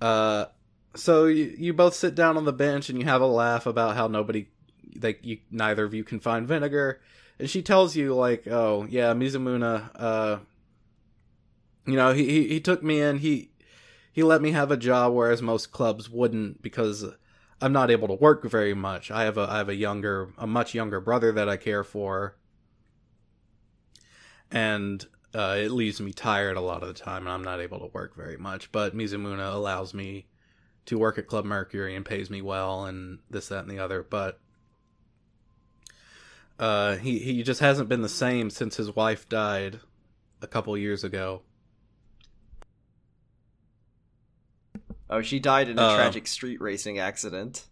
[0.00, 0.46] Uh,
[0.94, 3.96] so you, you both sit down on the bench and you have a laugh about
[3.96, 4.46] how nobody,
[5.00, 7.00] like, you neither of you can find vinegar.
[7.38, 10.38] And she tells you, like, oh, yeah, Mizumuna, uh,
[11.86, 13.50] you know, he, he, he took me in, he,
[14.12, 17.04] he let me have a job, whereas most clubs wouldn't because
[17.60, 19.10] I'm not able to work very much.
[19.10, 22.36] I have a, I have a younger, a much younger brother that I care for.
[24.50, 27.80] And uh, it leaves me tired a lot of the time, and I'm not able
[27.80, 28.70] to work very much.
[28.70, 30.26] But Mizumuna allows me
[30.86, 34.02] to work at Club Mercury and pays me well, and this, that, and the other.
[34.02, 34.38] But
[36.58, 39.80] uh, he he just hasn't been the same since his wife died
[40.40, 41.42] a couple years ago.
[45.10, 47.66] Oh, she died in a Uh, tragic street racing accident.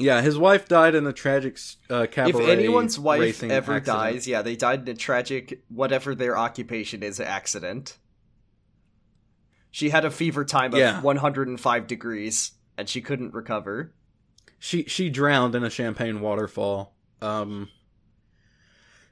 [0.00, 1.58] Yeah, his wife died in a tragic
[1.90, 2.44] uh, cabaret.
[2.44, 3.84] if anyone's wife ever accident.
[3.86, 7.98] dies, yeah, they died in a tragic whatever their occupation is accident.
[9.70, 11.00] She had a fever time of Yeah.
[11.00, 13.92] 105 degrees and she couldn't recover.
[14.60, 16.94] she she drowned in a champagne waterfall.
[17.20, 17.68] Um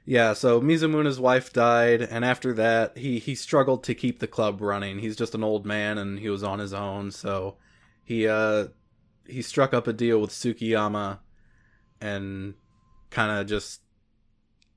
[0.09, 4.61] Yeah, so Mizumuna's wife died and after that he he struggled to keep the club
[4.61, 4.99] running.
[4.99, 7.57] He's just an old man and he was on his own, so
[8.05, 8.67] he uh
[9.27, 11.19] he struck up a deal with Tsukiyama,
[11.99, 12.53] and
[13.09, 13.81] kind of just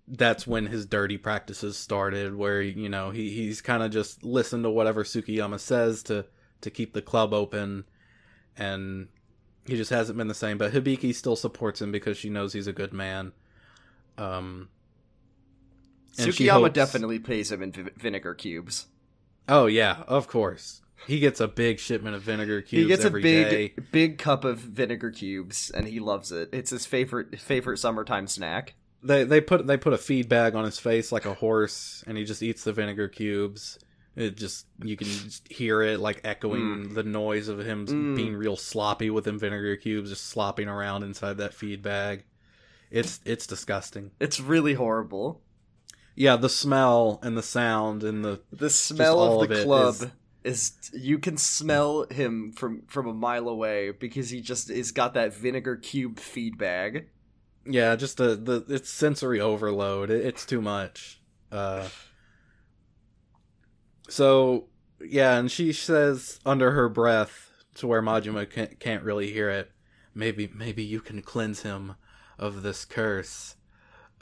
[0.09, 4.65] that's when his dirty practices started where you know he he's kind of just listened
[4.65, 6.27] to whatever Tsukiyama says to
[6.61, 7.85] to keep the club open
[8.57, 9.07] and
[9.65, 10.59] he just hasn't been the same.
[10.59, 13.31] But Hibiki still supports him because she knows he's a good man.
[14.19, 14.71] Um,
[16.19, 18.87] and she Tsukiyama hopes- definitely pays him in vi- vinegar cubes.
[19.49, 20.83] Oh yeah, of course.
[21.07, 23.75] He gets a big shipment of vinegar cubes he gets a big day.
[23.91, 26.51] big cup of vinegar cubes and he loves it.
[26.53, 28.75] It's his favorite favorite summertime snack.
[29.03, 32.19] They they put they put a feed bag on his face like a horse, and
[32.19, 33.79] he just eats the vinegar cubes.
[34.15, 38.15] It just you can just hear it like echoing the noise of him Mm.
[38.17, 42.25] being real sloppy with them vinegar cubes, just slopping around inside that feed bag.
[42.91, 44.11] It's it's disgusting.
[44.21, 45.41] It's really horrible.
[46.21, 49.95] Yeah, the smell and the sound and the The smell of the of club
[50.45, 50.91] is- is...
[50.93, 55.33] you can smell him from from a mile away because he just is got that
[55.35, 57.09] vinegar cube feed bag.
[57.65, 60.11] yeah, just the the it's sensory overload.
[60.11, 61.23] It, it's too much.
[61.51, 61.89] Uh,
[64.11, 64.69] so
[65.01, 69.71] yeah, and she says under her breath to where Majima can't, can't really hear it.
[70.15, 71.95] Maybe maybe you can cleanse him
[72.39, 73.57] of this curse.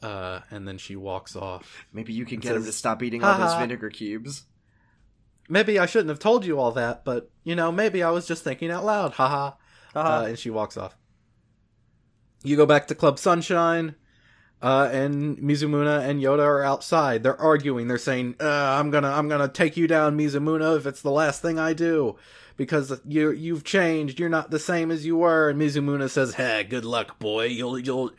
[0.02, 1.86] Uh, and then she walks off.
[1.92, 4.44] Maybe you can get him to stop eating all those vinegar cubes.
[5.48, 8.44] Maybe I shouldn't have told you all that, but you know, maybe I was just
[8.44, 9.12] thinking out loud.
[9.14, 9.52] Haha.
[9.94, 10.22] Haha.
[10.22, 10.96] uh, and she walks off.
[12.44, 13.96] You go back to Club Sunshine,
[14.62, 17.22] uh, and Mizumuna and Yoda are outside.
[17.22, 17.88] They're arguing.
[17.88, 18.46] They're saying, uh,
[18.78, 22.16] "I'm gonna, I'm gonna take you down, Mizumuna, if it's the last thing I do,
[22.56, 24.20] because you, you've changed.
[24.20, 27.46] You're not the same as you were." And Mizumuna says, "Hey, good luck, boy.
[27.46, 28.12] You'll, you'll."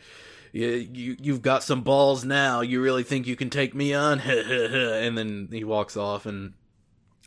[0.52, 2.62] You, you you've got some balls now.
[2.62, 4.20] You really think you can take me on?
[4.20, 6.54] and then he walks off, and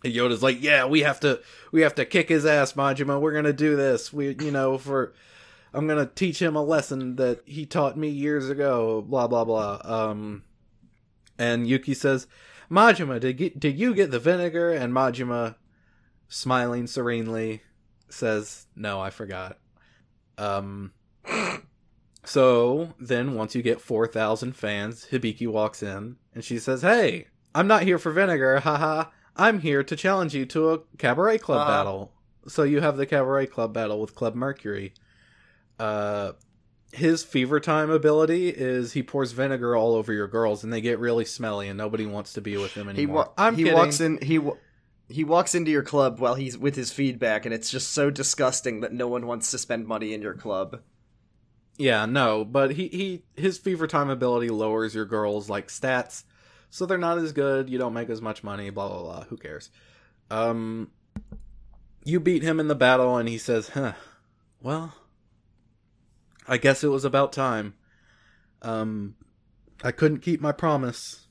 [0.04, 3.20] Yoda's like, "Yeah, we have to, we have to kick his ass, Majima.
[3.20, 4.12] We're gonna do this.
[4.12, 5.12] We, you know, for
[5.72, 9.02] I'm gonna teach him a lesson that he taught me years ago.
[9.02, 10.42] Blah blah blah." Um,
[11.38, 12.26] and Yuki says,
[12.70, 15.56] "Majima, did you, did you get the vinegar?" And Majima,
[16.28, 17.62] smiling serenely,
[18.08, 19.58] says, "No, I forgot."
[20.38, 20.92] Um.
[22.24, 27.66] So then, once you get 4,000 fans, Hibiki walks in and she says, Hey, I'm
[27.66, 29.06] not here for vinegar, haha.
[29.36, 31.70] I'm here to challenge you to a cabaret club Uh-huh.
[31.70, 32.12] battle.
[32.48, 34.94] So you have the cabaret club battle with Club Mercury.
[35.78, 36.32] Uh,
[36.92, 40.98] his fever time ability is he pours vinegar all over your girls and they get
[40.98, 43.16] really smelly and nobody wants to be with him He anymore.
[43.16, 43.78] wa- I'm he kidding.
[43.78, 44.56] walks in he wa-
[45.08, 48.80] he walks into your club while he's with his feedback and it's just so disgusting
[48.80, 50.80] that no one wants to spend money in your club.
[51.82, 56.22] Yeah, no, but he, he his fever time ability lowers your girls like stats,
[56.70, 57.68] so they're not as good.
[57.68, 58.70] You don't make as much money.
[58.70, 59.24] Blah blah blah.
[59.24, 59.68] Who cares?
[60.30, 60.92] Um,
[62.04, 63.94] you beat him in the battle, and he says, "Huh,
[64.62, 64.94] well,
[66.46, 67.74] I guess it was about time.
[68.62, 69.16] Um,
[69.82, 71.26] I couldn't keep my promise.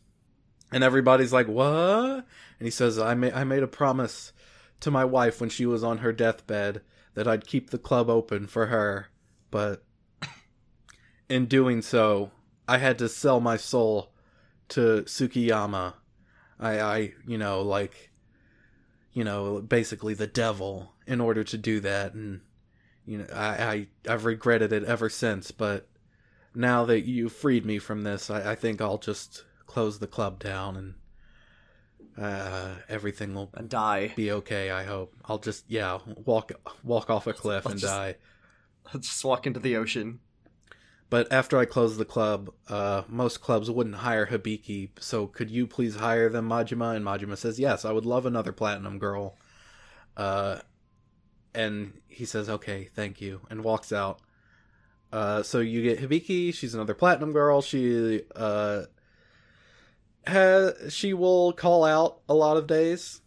[0.70, 2.26] And everybody's like, "What?"
[2.60, 4.34] And he says, "I made I made a promise
[4.82, 6.82] to my wife when she was on her deathbed
[7.14, 9.08] that I'd keep the club open for her,
[9.50, 9.86] but
[11.32, 12.32] in doing so,
[12.67, 14.12] I had to sell my soul
[14.70, 15.94] to Tsukiyama.
[16.60, 18.12] I I, you know, like
[19.13, 22.41] you know, basically the devil in order to do that and
[23.06, 25.88] you know, I, I I've regretted it ever since, but
[26.54, 30.39] now that you freed me from this, I, I think I'll just close the club
[30.39, 30.94] down and
[32.17, 34.13] uh, everything will And die.
[34.15, 34.70] be okay.
[34.70, 35.13] I hope.
[35.26, 36.52] I'll just yeah walk
[36.84, 38.15] walk off a cliff I'll and just- die.
[38.94, 40.20] Let's just walk into the ocean.
[41.12, 45.67] But after I close the club, uh, most clubs wouldn't hire Hibiki, so could you
[45.67, 46.95] please hire them, Majima?
[46.95, 49.38] And Majima says, yes, I would love another platinum girl.
[50.15, 50.60] Uh,
[51.54, 54.21] and he says, okay, thank you, and walks out.
[55.12, 57.62] Uh, so you get Hibiki, she's another platinum girl.
[57.62, 58.84] She, uh,
[60.88, 63.19] she will call out a lot of days,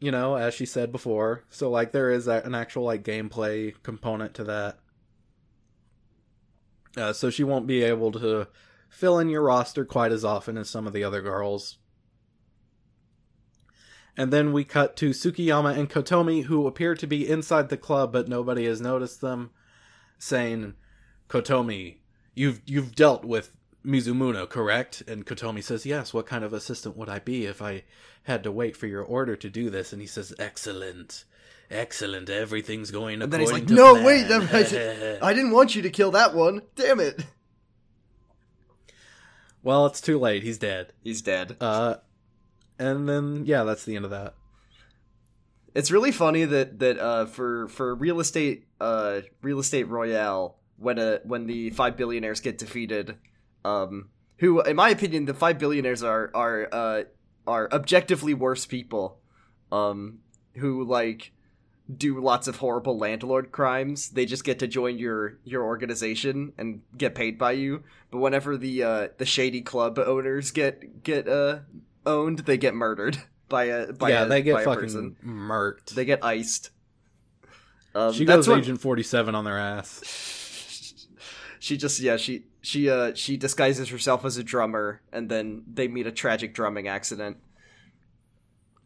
[0.00, 1.44] you know, as she said before.
[1.48, 4.80] So, like, there is an actual, like, gameplay component to that.
[6.96, 8.46] Uh, so she won't be able to
[8.88, 11.78] fill in your roster quite as often as some of the other girls.
[14.16, 18.12] And then we cut to Tsukiyama and Kotomi, who appear to be inside the club,
[18.12, 19.50] but nobody has noticed them,
[20.18, 20.74] saying,
[21.28, 22.00] "Kotomi,
[22.34, 26.12] you've you've dealt with Mizumuna, correct?" And Kotomi says, "Yes.
[26.12, 27.84] What kind of assistant would I be if I
[28.24, 31.24] had to wait for your order to do this?" And he says, "Excellent."
[31.72, 32.28] Excellent.
[32.30, 35.74] Everything's going And then he's according like, to "No, plan." wait, that- I didn't want
[35.74, 36.62] you to kill that one.
[36.76, 37.24] Damn it.
[39.62, 40.42] well, it's too late.
[40.42, 40.92] He's dead.
[41.02, 41.56] He's dead.
[41.60, 41.96] Uh,
[42.78, 44.34] and then yeah, that's the end of that.
[45.74, 50.98] It's really funny that that uh, for for real estate uh, real estate royale when
[50.98, 53.16] a when the five billionaires get defeated,
[53.64, 57.02] um, who in my opinion the five billionaires are are uh,
[57.46, 59.18] are objectively worse people,
[59.70, 60.18] um,
[60.56, 61.31] who like
[61.98, 64.10] do lots of horrible landlord crimes.
[64.10, 67.82] They just get to join your your organization and get paid by you.
[68.10, 71.60] But whenever the uh, the shady club owners get get uh,
[72.06, 75.16] owned, they get murdered by a by yeah, a, they get fucking person.
[75.24, 75.90] murked.
[75.90, 76.70] They get iced.
[77.94, 81.06] Um, she that's goes what- Agent Forty Seven on their ass.
[81.58, 85.88] she just yeah she she uh she disguises herself as a drummer and then they
[85.88, 87.36] meet a tragic drumming accident.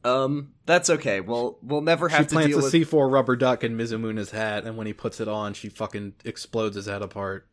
[0.07, 1.21] Um, that's okay.
[1.21, 2.71] We'll we'll never She have to plants deal a with.
[2.71, 6.15] C four rubber duck in Mizumuna's hat, and when he puts it on, she fucking
[6.25, 7.49] explodes his head apart.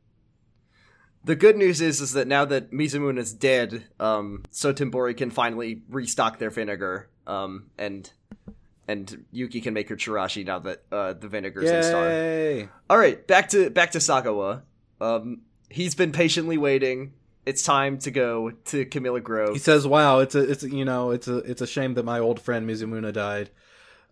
[1.23, 5.81] The good news is is that now that Mizumune is dead, um, Sotenbori can finally
[5.89, 7.09] restock their vinegar.
[7.25, 8.11] Um, and
[8.87, 12.07] and Yuki can make her chirashi now that uh the vinegar's in star.
[12.07, 12.69] Yay!
[12.87, 14.61] All right, back to back to Sagawa.
[15.01, 17.13] Um, he's been patiently waiting.
[17.45, 19.53] It's time to go to Camellia Grove.
[19.53, 22.03] He says, "Wow, it's a, it's a, you know, it's a, it's a shame that
[22.03, 23.49] my old friend Mizumuna died.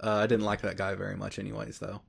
[0.04, 2.02] Uh, I didn't like that guy very much, anyways, though."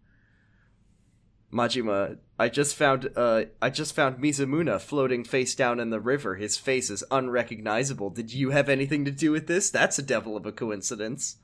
[1.53, 6.37] Majima, I just found uh I just found Mizumuna floating face down in the river.
[6.37, 8.11] His face is unrecognizable.
[8.11, 9.71] Did you have anything to do with this?
[9.71, 11.37] That's a devil of a coincidence.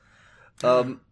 [0.64, 1.02] Um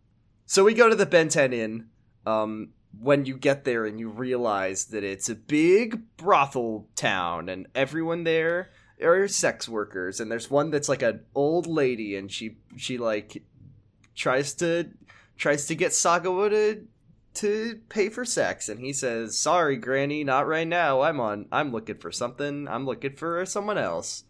[0.46, 1.88] so we go to the Benten Inn.
[2.24, 7.66] Um when you get there and you realize that it's a big brothel town and
[7.74, 8.70] everyone there
[9.02, 13.42] are sex workers and there's one that's like an old lady and she she like
[14.14, 14.88] tries to
[15.36, 16.86] tries to get Sagawa to
[17.34, 21.02] to pay for sex and he says sorry granny not right now.
[21.02, 22.66] I'm on i'm looking for something.
[22.66, 24.24] I'm looking for someone else.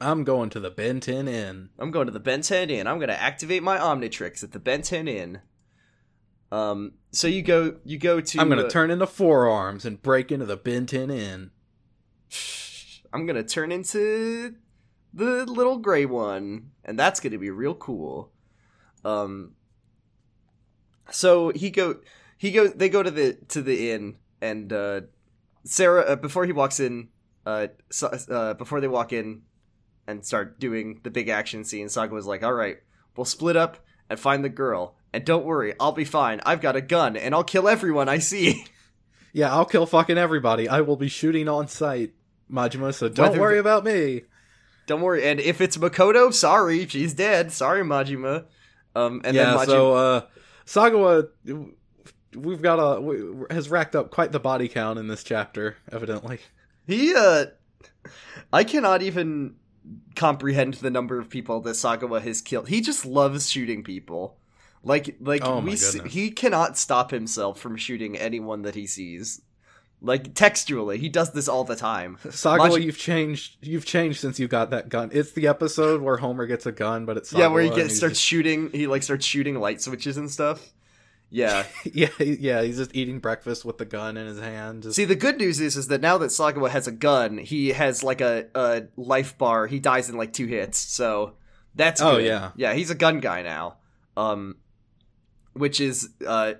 [0.00, 1.70] I'm going to the Ben 10 Inn.
[1.78, 2.86] i'm going to the ben 10 inn.
[2.86, 5.40] I'm going to activate my omnitrix at the ben 10 inn
[6.50, 9.84] um so you go you go to I'm going uh, to turn into Four Arms
[9.84, 11.50] and break into the Benten Inn.
[13.12, 14.54] i'm going to turn into
[15.14, 18.30] the little gray one and that's going to be real cool
[19.04, 19.52] um
[21.10, 21.96] so he go
[22.36, 25.00] he go they go to the to the inn and uh
[25.64, 27.08] sarah uh, before he walks in
[27.46, 27.68] uh,
[28.30, 29.42] uh before they walk in
[30.06, 32.78] and start doing the big action scene saga was like all right
[33.16, 33.78] we'll split up
[34.10, 37.34] and find the girl and don't worry i'll be fine i've got a gun and
[37.34, 38.64] i'll kill everyone i see
[39.34, 40.68] Yeah, I'll kill fucking everybody.
[40.70, 42.14] I will be shooting on sight,
[42.50, 44.22] Majima, so don't Whether worry about me.
[44.86, 48.46] don't worry and if it's makoto sorry she's dead sorry majima
[48.96, 50.20] um and yeah, then majima so uh
[50.66, 51.28] Sagawa
[52.34, 56.38] we've got a w- has racked up quite the body count in this chapter, evidently.
[56.86, 57.46] He, uh,
[58.50, 59.56] I cannot even
[60.16, 62.68] comprehend the number of people that Sagawa has killed.
[62.68, 64.37] He just loves shooting people.
[64.82, 69.42] Like, like Oh we, s- he cannot stop himself from shooting anyone that he sees.
[70.00, 72.18] Like textually, he does this all the time.
[72.24, 73.56] Sagawa, Maj- you've changed.
[73.60, 75.10] You've changed since you got that gun.
[75.12, 77.88] It's the episode where Homer gets a gun, but it's yeah, where he gets and
[77.90, 78.70] he's starts shooting.
[78.70, 80.72] He like starts shooting light switches and stuff.
[81.30, 81.64] Yeah.
[81.92, 82.62] yeah, yeah.
[82.62, 84.84] He's just eating breakfast with the gun in his hand.
[84.84, 87.70] Just, See, the good news is, is that now that Sagawa has a gun, he
[87.70, 89.66] has like a, a life bar.
[89.66, 91.34] He dies in like two hits, so
[91.74, 92.24] that's Oh, good.
[92.26, 92.52] yeah.
[92.56, 92.72] yeah.
[92.72, 93.78] He's a gun guy now.
[94.16, 94.56] Um,
[95.58, 96.54] which is uh,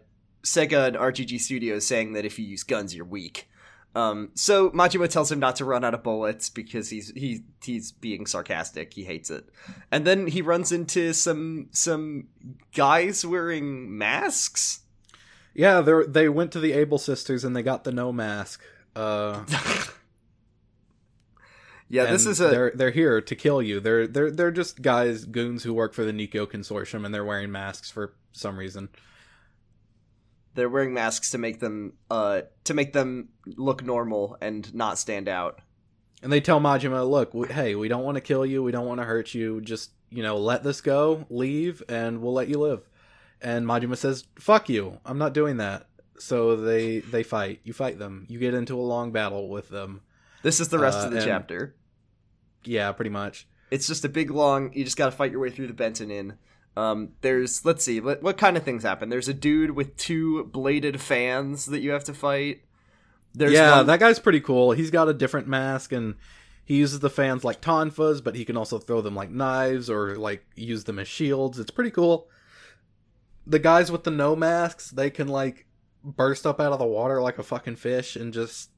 [0.44, 3.48] Sega and RGG Studios saying that if you use guns, you're weak.
[3.94, 7.90] Um, so Majima tells him not to run out of bullets because he's he he's
[7.90, 8.94] being sarcastic.
[8.94, 9.48] He hates it,
[9.90, 12.28] and then he runs into some some
[12.74, 14.80] guys wearing masks.
[15.54, 18.62] yeah, they they went to the Able sisters and they got the no mask.
[18.94, 19.44] Uh,
[21.88, 23.80] yeah, this is a they're they're here to kill you.
[23.80, 27.50] They're they're they're just guys goons who work for the Nikkyo consortium and they're wearing
[27.50, 28.88] masks for some reason.
[30.54, 35.28] they're wearing masks to make them uh to make them look normal and not stand
[35.28, 35.60] out.
[36.22, 38.62] And they tell Majima, "Look, we, hey, we don't want to kill you.
[38.62, 39.60] We don't want to hurt you.
[39.60, 42.88] Just you know, let this go, leave, and we'll let you live."
[43.40, 44.98] And Majima says, "Fuck you.
[45.06, 45.86] I'm not doing that."
[46.18, 47.60] So they they fight.
[47.62, 48.26] You fight them.
[48.28, 50.00] You get into a long battle with them.
[50.42, 51.76] This is the rest Uh, of the chapter.
[52.68, 53.48] Yeah, pretty much.
[53.70, 54.72] It's just a big long.
[54.74, 56.34] You just got to fight your way through the Benten Inn.
[56.76, 59.08] Um, there's let's see, what, what kind of things happen?
[59.08, 62.60] There's a dude with two bladed fans that you have to fight.
[63.34, 64.72] There's yeah, one- that guy's pretty cool.
[64.72, 66.14] He's got a different mask and
[66.64, 70.16] he uses the fans like tonfas, but he can also throw them like knives or
[70.16, 71.58] like use them as shields.
[71.58, 72.28] It's pretty cool.
[73.46, 75.66] The guys with the no masks, they can like
[76.04, 78.70] burst up out of the water like a fucking fish and just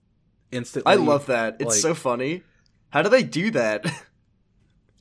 [0.50, 1.56] instantly I love that.
[1.58, 2.44] It's like- so funny.
[2.90, 3.84] How do they do that?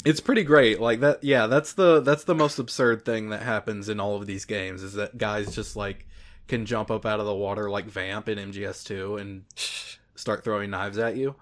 [0.05, 0.79] It's pretty great.
[0.79, 4.27] Like that yeah, that's the that's the most absurd thing that happens in all of
[4.27, 6.07] these games is that guys just like
[6.47, 9.43] can jump up out of the water like Vamp in MGS2 and
[10.15, 11.35] start throwing knives at you.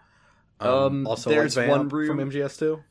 [0.60, 2.82] Um, also there's like one room- from MGS2.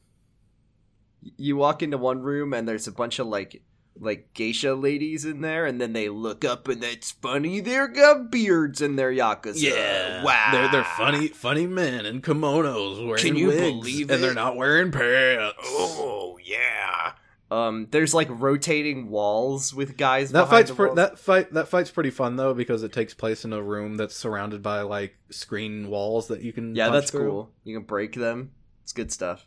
[1.36, 3.60] you walk into one room and there's a bunch of like
[4.00, 7.60] like geisha ladies in there, and then they look up and it's funny.
[7.60, 9.62] They're got beards in their yakuza.
[9.62, 14.22] Yeah, wow, They're they're funny funny men in kimonos wearing Can you wigs, believe and
[14.22, 15.56] they're not wearing pants.
[15.62, 17.12] Oh yeah.
[17.48, 20.32] Um, there's like rotating walls with guys.
[20.32, 20.96] That behind fight's the pre- walls.
[20.96, 24.16] that fight that fight's pretty fun though because it takes place in a room that's
[24.16, 27.30] surrounded by like screen walls that you can yeah, punch that's through.
[27.30, 27.50] cool.
[27.62, 28.50] You can break them.
[28.82, 29.46] It's good stuff.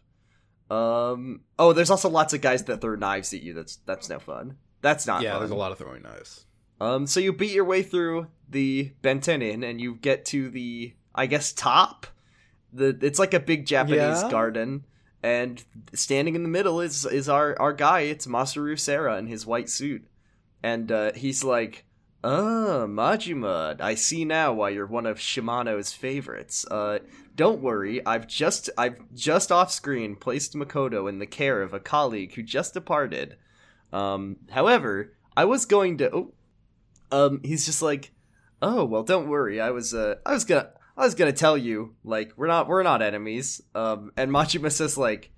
[0.69, 3.53] Um, oh, there's also lots of guys that throw knives at you.
[3.53, 4.57] That's that's no fun.
[4.81, 5.21] That's not.
[5.21, 5.39] Yeah, fun.
[5.41, 6.45] there's a lot of throwing knives.
[6.81, 10.93] Um, so you beat your way through the Benten Inn, and you get to the,
[11.13, 12.07] I guess, top.
[12.71, 14.29] The it's like a big Japanese Yeah.
[14.31, 14.85] garden,
[15.23, 18.01] and standing in the middle is is our our guy.
[18.01, 20.07] It's Masaru Sera in his white suit,
[20.61, 21.83] and uh, he's like,
[22.23, 26.63] "Ah, Majima, I see now why you're one of Shimano's favorites.
[26.69, 26.99] Uh,
[27.39, 31.79] don't worry, I've just I've just off screen placed Makoto in the care of a
[31.79, 33.37] colleague who just departed.
[33.93, 36.11] Um, however, I was going to.
[36.13, 36.33] Oh,
[37.13, 38.11] um, he's just like,
[38.61, 39.61] oh well, don't worry.
[39.61, 42.83] I was uh, I was gonna I was gonna tell you like we're not we're
[42.83, 43.61] not enemies.
[43.73, 45.31] Um, and Majima says like.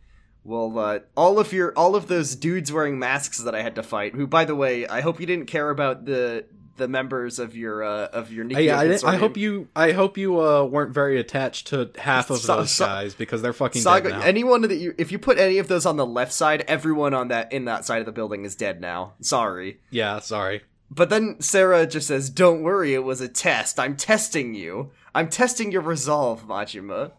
[0.44, 3.84] Well, uh, all of your, all of those dudes wearing masks that I had to
[3.84, 4.16] fight.
[4.16, 6.48] Who, by the way, I hope you didn't care about the
[6.82, 8.44] the members of your uh, of your.
[8.44, 12.30] Nikkyo yeah, I, I hope you I hope you uh, weren't very attached to half
[12.30, 14.26] of those guys because they're fucking Saga, dead now.
[14.26, 17.30] anyone that you, if you put any of those on the left side, everyone on
[17.30, 19.14] that in that side of the building is dead now.
[19.22, 19.80] Sorry.
[19.90, 20.64] yeah, sorry.
[20.90, 23.80] But then Sera just says, "Don't worry, it was a test.
[23.80, 24.92] I'm testing you.
[25.16, 27.12] I'm testing your resolve, Majima.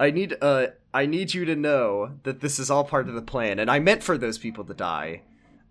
[0.00, 3.22] I need uh I need you to know that this is all part of the
[3.22, 5.22] plan, and I meant for those people to die.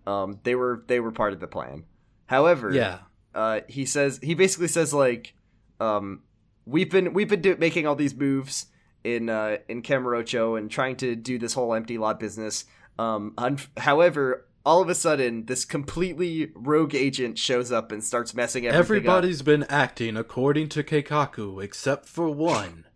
[0.06, 1.84] Um, they were they were part of the plan.
[2.26, 3.00] However, Yeah.
[3.38, 5.32] Uh, he says he basically says like,
[5.78, 6.22] um,
[6.66, 8.66] we've been we've been do- making all these moves
[9.04, 12.64] in uh, in Kamurocho and trying to do this whole empty lot business.
[12.98, 18.34] Um, un- however, all of a sudden, this completely rogue agent shows up and starts
[18.34, 19.14] messing everything up.
[19.14, 22.86] Everybody's been acting according to Keikaku except for one.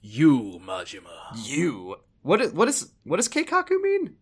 [0.00, 1.34] You, Majima.
[1.34, 1.96] You.
[2.22, 4.14] What is what is what does Keikaku mean?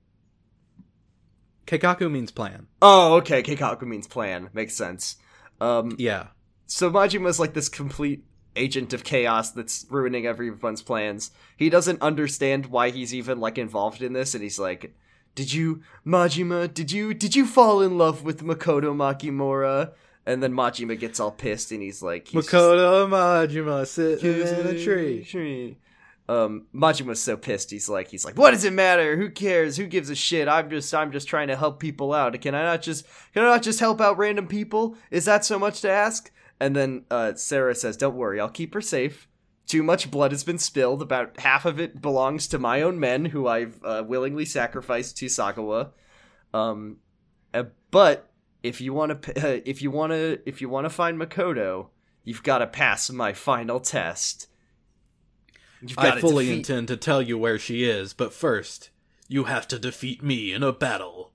[1.67, 2.69] Keikaku means plan.
[2.81, 3.43] Oh, okay.
[3.43, 4.49] Keikaku means plan.
[4.55, 5.17] Makes sense.
[5.61, 6.29] Um, Yeah.
[6.67, 8.25] so Majima's like this complete
[8.57, 11.31] agent of chaos that's ruining everyone's plans.
[11.57, 14.95] He doesn't understand why he's even like involved in this, and he's like,
[15.35, 16.73] "Did you, Majima?
[16.73, 19.93] Did you did you fall in love with Makoto Makimura?"
[20.29, 24.67] And then Majima gets all pissed, and he's like, he's just- Makoto Majima sitting in
[24.67, 25.23] a tree.
[25.25, 25.77] tree.
[26.29, 27.71] Um, Majima's so pissed.
[27.71, 29.17] He's like, he's like, what does it matter?
[29.17, 29.77] Who cares?
[29.77, 30.49] Who gives a shit?
[30.49, 32.41] I'm just, I'm just trying to help people out.
[32.41, 34.97] Can I not just, can I not just help out random people?
[35.11, 36.33] Is that so much to ask?
[36.61, 39.29] And then uh, Sera says, "Don't worry, I'll keep her safe.
[39.67, 41.03] Too much blood has been spilled.
[41.03, 45.27] About half of it belongs to my own men, who I've uh, willingly sacrificed to
[45.27, 45.91] Sagawa.
[46.55, 46.99] Um,
[47.53, 48.31] uh, but
[48.63, 51.89] if you want to, if you want to, if you want to find Makoto,
[52.25, 54.49] you've got to pass my final test.
[55.91, 58.91] You've I gotta fully defeat- intend to tell you where she is, but first,
[59.29, 61.33] you have to defeat me in a battle.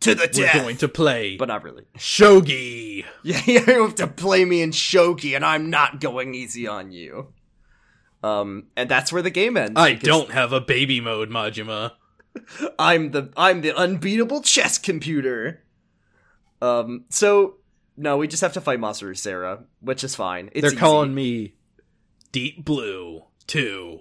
[0.00, 0.62] to the death We're death.
[0.62, 1.84] going to play but not really.
[1.98, 3.04] Shogi.
[3.22, 7.32] Yeah, you have to play me in Shogi, and I'm not going easy on you.
[8.22, 9.72] Um, and that's where the game ends.
[9.76, 11.92] I because don't have a baby mode, Majima.
[12.78, 15.64] I'm the I'm the unbeatable chess computer.
[16.62, 17.56] Um, so
[17.96, 20.48] no, we just have to fight Masaru Sera, which is fine.
[20.52, 20.76] It's They're easy.
[20.80, 21.54] calling me
[22.32, 24.00] Deep Blue 2.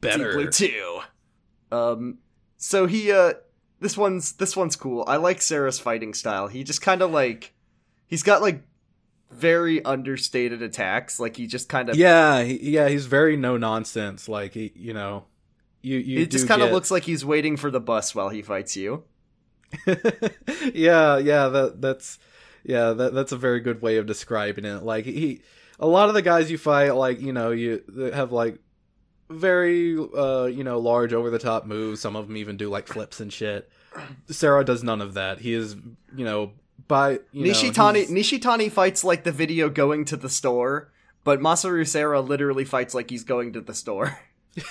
[0.00, 0.32] Deep Better.
[0.32, 1.00] Blue too.
[1.70, 2.18] Um,
[2.56, 3.34] so he uh,
[3.80, 5.04] this one's this one's cool.
[5.06, 6.48] I like Sera's fighting style.
[6.48, 7.54] He just kind of like
[8.06, 8.62] he's got like
[9.30, 11.20] very understated attacks.
[11.20, 14.28] Like he just kind of Yeah, he, yeah, he's very no nonsense.
[14.28, 15.24] Like he, you know,
[15.82, 18.30] you you It just kind of get- looks like he's waiting for the bus while
[18.30, 19.04] he fights you.
[20.74, 22.18] yeah, yeah, that that's
[22.64, 24.82] yeah, that that's a very good way of describing it.
[24.82, 25.42] Like he
[25.78, 27.82] a lot of the guys you fight like, you know, you
[28.12, 28.58] have like
[29.30, 32.00] very uh, you know, large over the top moves.
[32.00, 33.70] Some of them even do like flips and shit.
[34.28, 35.40] Sera does none of that.
[35.40, 35.74] He is,
[36.14, 36.52] you know,
[36.88, 40.92] by you Nishitani he's- Nishitani fights like the video going to the store,
[41.24, 44.18] but Masaru Sera literally fights like he's going to the store.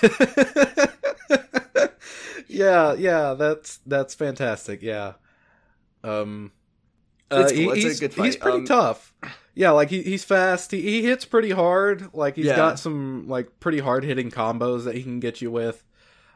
[2.48, 4.82] yeah, yeah, that's that's fantastic.
[4.82, 5.14] Yeah,
[6.04, 6.52] um,
[7.30, 7.72] uh, It's cool.
[7.74, 9.14] he- he's, he's pretty Um, tough.
[9.54, 10.70] Yeah, like he, he's fast.
[10.70, 12.10] He, he hits pretty hard.
[12.14, 12.56] Like he's Yeah.
[12.56, 15.84] got some like pretty hard hitting combos that he can get you with.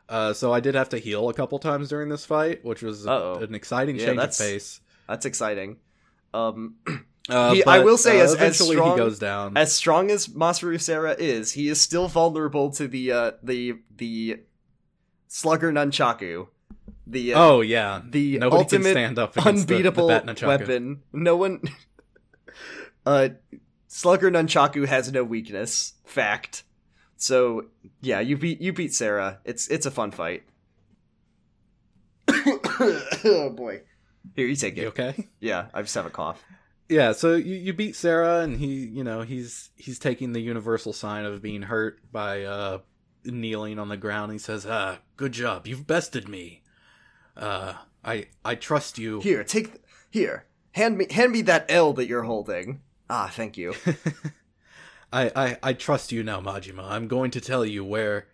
[0.09, 3.07] Uh, so I did have to heal a couple times during this fight, which was
[3.07, 3.37] Uh-oh.
[3.43, 4.81] an exciting Yeah, change of pace.
[5.09, 5.79] That's exciting.
[6.33, 6.75] Um,
[7.27, 9.57] Uh, He- I will say, uh, as- as strong- he goes down.
[9.57, 14.41] as strong as Masaru Sera is, he is still vulnerable to the uh, the the
[15.27, 16.49] slugger nunchaku,
[17.07, 21.03] the uh, oh yeah, the nobody ultimate can stand up the- unbeatable the, Bat weapon.
[21.15, 21.63] No one.
[23.07, 23.29] Uh,
[23.89, 25.95] Slugger Nunchaku has no weakness.
[26.05, 26.65] Fact.
[27.17, 27.67] So
[28.01, 29.41] yeah, you beat you beat Sera.
[29.45, 30.43] It's it's a fun fight.
[32.29, 33.83] oh boy.
[34.37, 34.89] Here you take You it.
[34.89, 35.29] okay?
[35.41, 36.43] Yeah, I just have a cough.
[36.89, 40.93] yeah so you, you beat sera and he you know he's he's taking the universal
[40.93, 42.79] sign of being hurt by uh
[43.25, 46.63] kneeling on the ground he says ah good job you've bested me
[47.39, 47.73] uh
[48.05, 49.81] i i trust you Here, take th-
[50.11, 50.45] here.
[50.73, 52.81] Hand me hand me that L that you're holding.
[53.17, 53.75] Ah, thank you.
[55.13, 58.27] I, I i trust you now majima i'm going to tell you where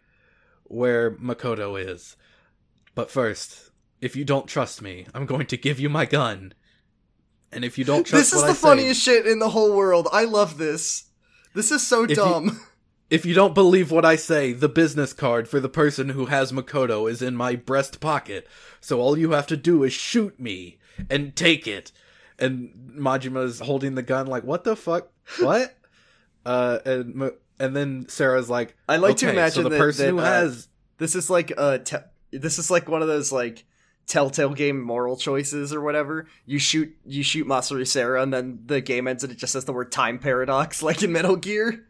[0.64, 2.16] where makoto is
[2.94, 3.70] but first
[4.00, 6.54] if you don't trust me i'm going to give you my gun
[7.52, 9.76] and if you don't trust this is the I say- funniest shit in the whole
[9.76, 10.08] world.
[10.12, 11.04] I love this.
[11.52, 12.60] This is so you- dumb.
[13.10, 16.52] If you don't believe what I say, the business card for the person who has
[16.52, 18.46] Makoto is in my breast pocket.
[18.80, 20.78] So all you have to do is shoot me
[21.10, 21.90] and take it.
[22.40, 25.08] And Majima's holding the gun like, "What the fuck?
[25.38, 25.76] What?"
[26.46, 30.12] uh and and then Sera's like, I like to imagine so the that- person that,
[30.12, 30.68] who uh, has
[30.98, 31.96] This is like uh te-
[32.32, 33.64] this is like one of those like
[34.06, 36.26] telltale game moral choices or whatever.
[36.46, 39.66] You shoot you shoot Masaru Sera and then the game ends and it just says
[39.66, 41.84] the word time paradox like in Metal Gear.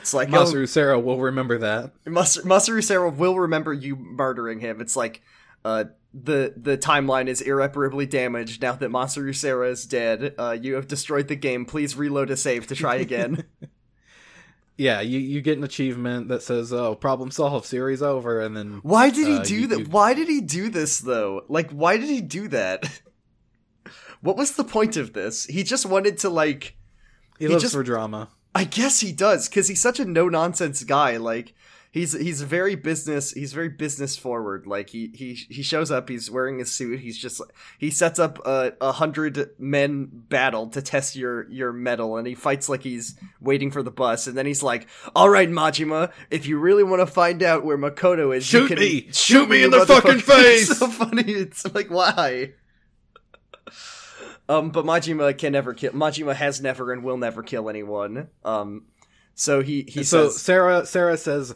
[0.00, 1.92] It's like oh, Masaru Sera will remember that.
[2.04, 4.80] Mas- Masaru Sera will remember you murdering him.
[4.80, 5.20] It's like
[5.64, 5.84] uh
[6.24, 10.34] the the timeline is irreparably damaged now that Masaru Sera is dead.
[10.38, 11.64] Uh you have destroyed the game.
[11.66, 13.44] Please reload a save to try again.
[14.78, 18.80] Yeah, you you get an achievement that says, "Oh, problem solved, series over," and then
[18.82, 19.78] Why did he Uh, do that?
[19.80, 21.44] you- Why did he do this though?
[21.48, 23.00] Like, why did he do that?
[24.20, 25.44] what was the point of this?
[25.46, 26.76] He just wanted to like.
[27.38, 28.28] he, he lives just- for drama.
[28.54, 31.18] I guess he does because he's such a no nonsense guy.
[31.18, 31.52] Like,
[31.96, 33.32] he's he's very business.
[33.32, 34.66] He's very business forward.
[34.66, 36.08] Like he he he shows up.
[36.10, 37.00] He's wearing a suit.
[37.00, 37.40] He's just
[37.78, 42.34] he sets up a, a hundred men battle to test your your metal, and he
[42.34, 44.26] fights like he's waiting for the bus.
[44.26, 47.78] And then he's like, "All right, Majima, if you really want to find out where
[47.78, 49.08] Makoto is, you Shoot can me!
[49.12, 50.70] Shoot me in the fucking face!
[50.70, 51.32] It's so funny.
[51.32, 52.52] It's like why.
[54.48, 55.92] Um, but Majima can never kill.
[55.92, 58.28] Majima has never and will never kill anyone.
[58.44, 58.84] Um,
[59.34, 61.54] so he he so says, Sera Sera says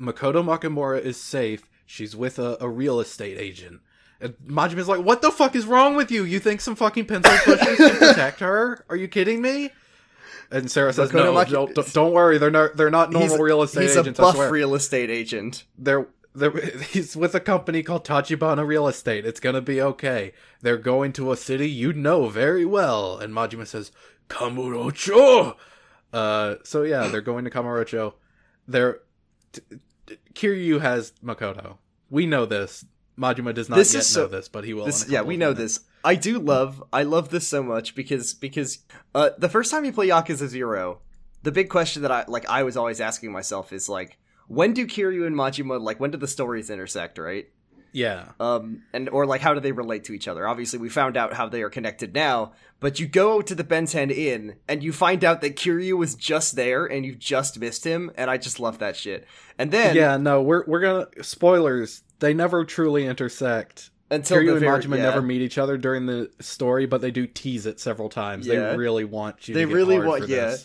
[0.00, 1.68] Makoto Makimura is safe.
[1.86, 3.80] She's with a, a real estate agent.
[4.20, 6.24] And Majima's like, "What the fuck is wrong with you?
[6.24, 8.84] You think some fucking pencil pushers can protect her?
[8.88, 9.70] Are you kidding me?"
[10.50, 12.38] And Sera says, Makoto "No, Maki- don't, don't- worry.
[12.38, 12.76] They're not.
[12.76, 14.18] They're not normal he's, real estate he's agents.
[14.18, 14.50] a I buff swear.
[14.50, 15.64] real estate agent.
[15.76, 16.50] they're, they're
[16.90, 19.26] he's with a company called Tachibana Real Estate.
[19.26, 20.32] It's gonna be okay.
[20.62, 23.90] They're going to a city you know very well." And Majima says,
[24.28, 25.56] "Kamurocho,
[26.12, 28.14] Uh, so yeah, they're going to Kamurocho.
[28.68, 29.00] They're
[30.34, 31.78] Kiryu has Makoto.
[32.10, 32.84] We know this.
[33.18, 34.84] Majima does not This yet so- know this, but he will.
[34.84, 35.78] This, yeah, we know minutes.
[35.78, 35.86] this.
[36.04, 36.84] I do love.
[36.92, 38.80] I love this so much because because
[39.14, 41.00] uh, the first time you play Yakuza Zero,
[41.42, 44.86] the big question that I like I was always asking myself is like, when do
[44.86, 47.46] Kiryu and Majima like when do the stories intersect, right?
[47.96, 51.16] Yeah, um and or like how do they relate to each other obviously we found
[51.16, 54.92] out how they are connected now but you go to the benten inn and you
[54.92, 58.60] find out that kiryu was just there and you just missed him and i just
[58.60, 59.26] love that shit
[59.58, 60.16] and then yeah.
[60.18, 62.02] No, we're we're gonna spoilers.
[62.18, 63.90] They never truly intersect.
[64.10, 67.00] until Kiryu the and very, Majima yeah, never meet each other during the story, but
[67.00, 68.46] they do tease it several times.
[68.46, 68.70] Yeah.
[68.70, 69.54] They really want you.
[69.54, 70.56] They to get really want- yeah.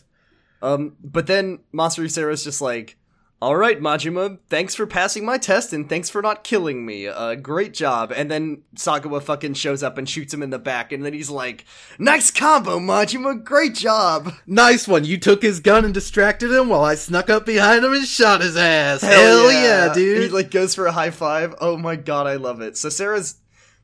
[0.62, 2.98] um but then masaru Sera's just like
[3.42, 7.36] all right majima thanks for passing my test and thanks for not killing me uh
[7.36, 11.04] great job and then sagawa fucking shows up and shoots him in the back and
[11.04, 11.66] then he's like
[11.98, 15.06] nice combo majima great job Nice one.
[15.06, 18.42] You took his gun and distracted him while I snuck up behind him and shot
[18.42, 19.02] his ass.
[19.02, 19.94] Hell, yeah.
[19.94, 20.24] dude.
[20.24, 21.56] He like goes for a high five.
[21.62, 22.78] Oh my god, I love it.
[22.78, 23.38] So Sera's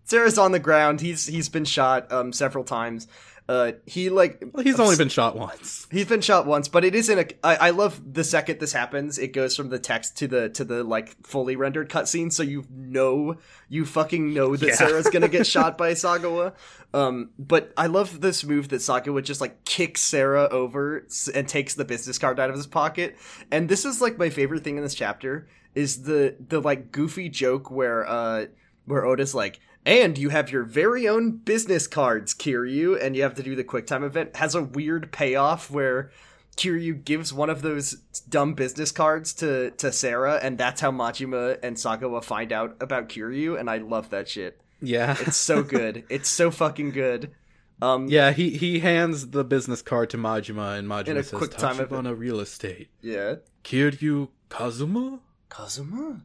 [0.03, 1.01] Sera's on the ground.
[1.01, 3.08] He's he's been shot um several times.
[3.49, 5.87] Uh he like He's only been shot once.
[5.89, 9.17] he's been shot once, but it isn't a I, I love the second this happens,
[9.17, 12.65] it goes from the text to the to the like fully rendered cutscene, so you
[12.69, 13.35] know
[13.69, 14.75] you fucking know that Yeah.
[14.75, 16.55] Sera's gonna get shot by Sagawa.
[16.93, 21.75] Um but I love this move that Sagawa just like kicks Sera over and takes
[21.75, 23.17] the business card out of his pocket.
[23.51, 27.29] And this is like my favorite thing in this chapter is the the like goofy
[27.29, 28.47] joke where uh
[28.85, 33.35] where Oda's like, and you have your very own business cards, Kiryu, and you have
[33.35, 36.11] to do the QuickTime event, has a weird payoff where
[36.57, 37.93] Kiryu gives one of those
[38.27, 43.07] dumb business cards to, to Sera, and that's how Majima and Sagawa find out about
[43.09, 44.59] Kiryu, and I love that shit.
[44.81, 45.15] Yeah.
[45.21, 46.03] It's so good.
[46.09, 47.31] it's so fucking good.
[47.81, 51.38] Um, yeah, he, he hands the business card to Majima, and Majima In a says,
[51.38, 52.89] quick time of- Tachibana Real Estate.
[53.01, 53.35] yeah.
[53.63, 55.19] Kiryu Kazuma?
[55.49, 56.21] Kazuma.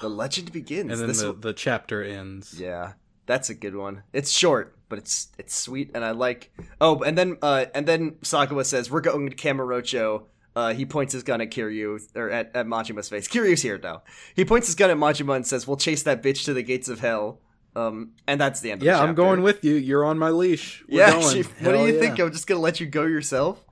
[0.00, 0.92] The legend begins.
[0.92, 2.58] and then This the, the chapter ends.
[2.60, 2.92] Yeah,
[3.26, 4.02] that's a good one.
[4.12, 6.52] It's short, but it's it's sweet, and I like.
[6.80, 10.24] Oh, and then uh, and then Sagawa says, "We're going to Kamurocho."
[10.56, 13.26] Uh, he points his gun at Kiryu or at, at Majima's face.
[13.26, 14.04] Kiryu's here now.
[14.36, 16.88] He points his gun at Majima and says, "We'll chase that bitch to the gates
[16.88, 17.40] of hell."
[17.74, 18.82] Um, and that's the end.
[18.82, 19.74] of Yeah, the I'm going with you.
[19.74, 20.84] You're on my leash.
[20.88, 21.98] We're yeah, she- what do you yeah.
[22.00, 22.20] think?
[22.20, 23.64] I'm just gonna let you go yourself.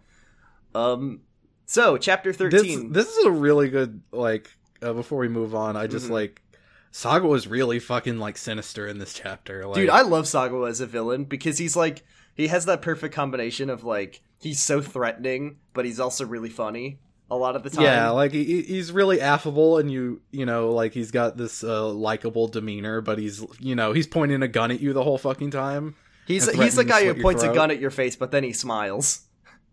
[0.74, 1.20] Um,
[1.66, 2.92] so chapter This, thirteen.
[2.92, 4.50] this is a really good, like,
[4.82, 6.10] uh, before we move on, I just, Mhm.
[6.10, 6.42] like,
[6.90, 9.66] Saga was really fucking, like, sinister in this chapter.
[9.66, 12.02] Like, Dude, I love Saga as a villain because he's like
[12.34, 16.98] he has that perfect combination of like he's so threatening, but he's also really funny
[17.30, 17.84] a lot of the time.
[17.84, 21.88] Yeah, like he, he's really affable, and you you know like he's got this uh,
[21.88, 25.50] likable demeanor, but he's you know he's pointing a gun at you the whole fucking
[25.50, 25.94] time.
[26.26, 29.22] he's he's the guy who points a gun at your face, but then he smiles.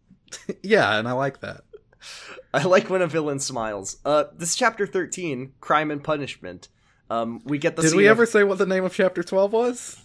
[0.63, 1.61] yeah, and I like that.
[2.53, 3.97] I like when a villain smiles.
[4.05, 6.67] Uh, this is chapter thirteen, crime and punishment.
[7.09, 7.81] Um, we get the.
[7.81, 10.01] Did scene we of- ever say what the name of chapter twelve was?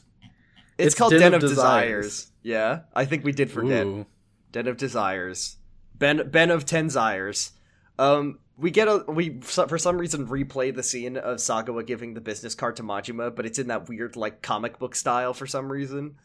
[0.76, 2.05] It's, It's called Den Den, of of, Desires.
[2.07, 2.32] Desires.
[2.42, 3.86] Yeah, I think we did forget.
[3.86, 4.07] Ooh.
[4.53, 5.57] Den of Desires.
[5.95, 7.53] Ben Ben of Ten Desires.
[7.99, 12.20] Um, we get a we for some reason replay the scene of Sagawa giving the
[12.20, 15.70] business card to Majima, but it's in that weird like comic book style for some
[15.70, 16.16] reason.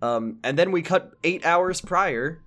[0.00, 2.42] Um, and then we cut eight hours prior,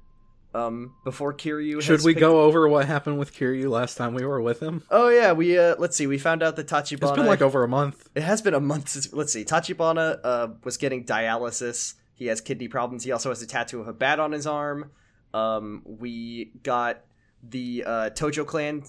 [0.55, 1.81] um, before Kiryu.
[1.81, 4.83] Should we picked- go over what happened with Kiryu last time we were with him?
[4.89, 6.07] Oh yeah, we uh, let's see.
[6.07, 7.09] We found out that Tachibana.
[7.09, 8.09] It's been like over a month.
[8.15, 9.11] It has been a month since.
[9.13, 9.43] Let's see.
[9.43, 11.95] Tachibana uh, was getting dialysis.
[12.13, 13.03] He has kidney problems.
[13.03, 14.91] He also has a tattoo of a bat on his arm.
[15.33, 17.01] Um, we got
[17.43, 18.83] the uh, Tojo clan.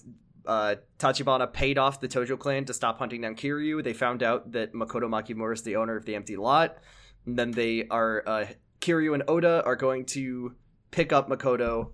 [0.47, 3.83] Uh, Tachibana paid off the Tojo clan to stop hunting down Kiryu.
[3.83, 6.79] They found out that Makoto Makimura is the owner of the empty lot.
[7.27, 8.47] And then they are uh,
[8.81, 10.55] Kiryu and Oda are going to
[10.91, 11.91] pick up Makoto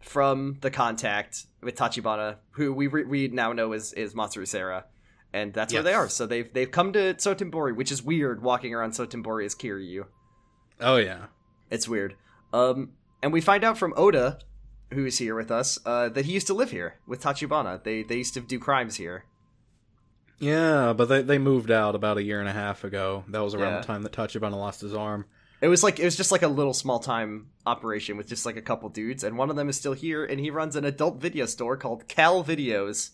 [0.00, 4.84] from the contact with Tachibana, who we re- we now know is is Masaru Sera
[5.32, 6.08] and that's where they are.
[6.08, 8.42] So they've they've come to Sotenbori, which is weird.
[8.42, 10.06] Walking around Sotenbori as Kiryu,
[10.80, 11.26] Oh yeah.
[11.70, 12.14] it's weird.
[12.52, 12.92] Um,
[13.22, 14.38] and we find out from Oda,
[14.92, 17.82] who's here with us, uh, that he used to live here with Tachibana.
[17.82, 19.24] They they used to do crimes here.
[20.38, 23.24] Yeah, but they, they moved out about a year and a half ago.
[23.28, 23.80] That was around Yeah.
[23.80, 25.24] the time that Tachibana lost his arm.
[25.60, 28.56] It was like it was just like a little small time operation with just like
[28.56, 31.20] a couple dudes, and one of them is still here, and he runs an adult
[31.20, 33.10] video store called Cal Videos.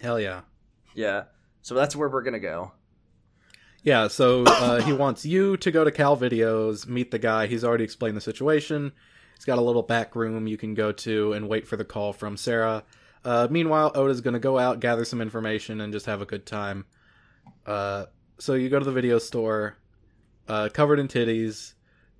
[0.00, 0.42] Hell yeah.
[0.94, 1.24] Yeah,
[1.62, 2.72] so that's where we're gonna go.
[3.82, 7.46] Yeah, so uh, he wants you to go to Cal Videos, meet the guy.
[7.46, 8.92] He's already explained the situation.
[9.36, 12.12] He's got a little back room you can go to and wait for the call
[12.12, 12.82] from Sarah.
[13.24, 16.46] Uh, meanwhile, Oda's going to go out, gather some information, and just have a good
[16.46, 16.84] time.
[17.66, 18.06] Uh,
[18.38, 19.76] so you go to the video store,
[20.48, 21.74] uh, covered in titties.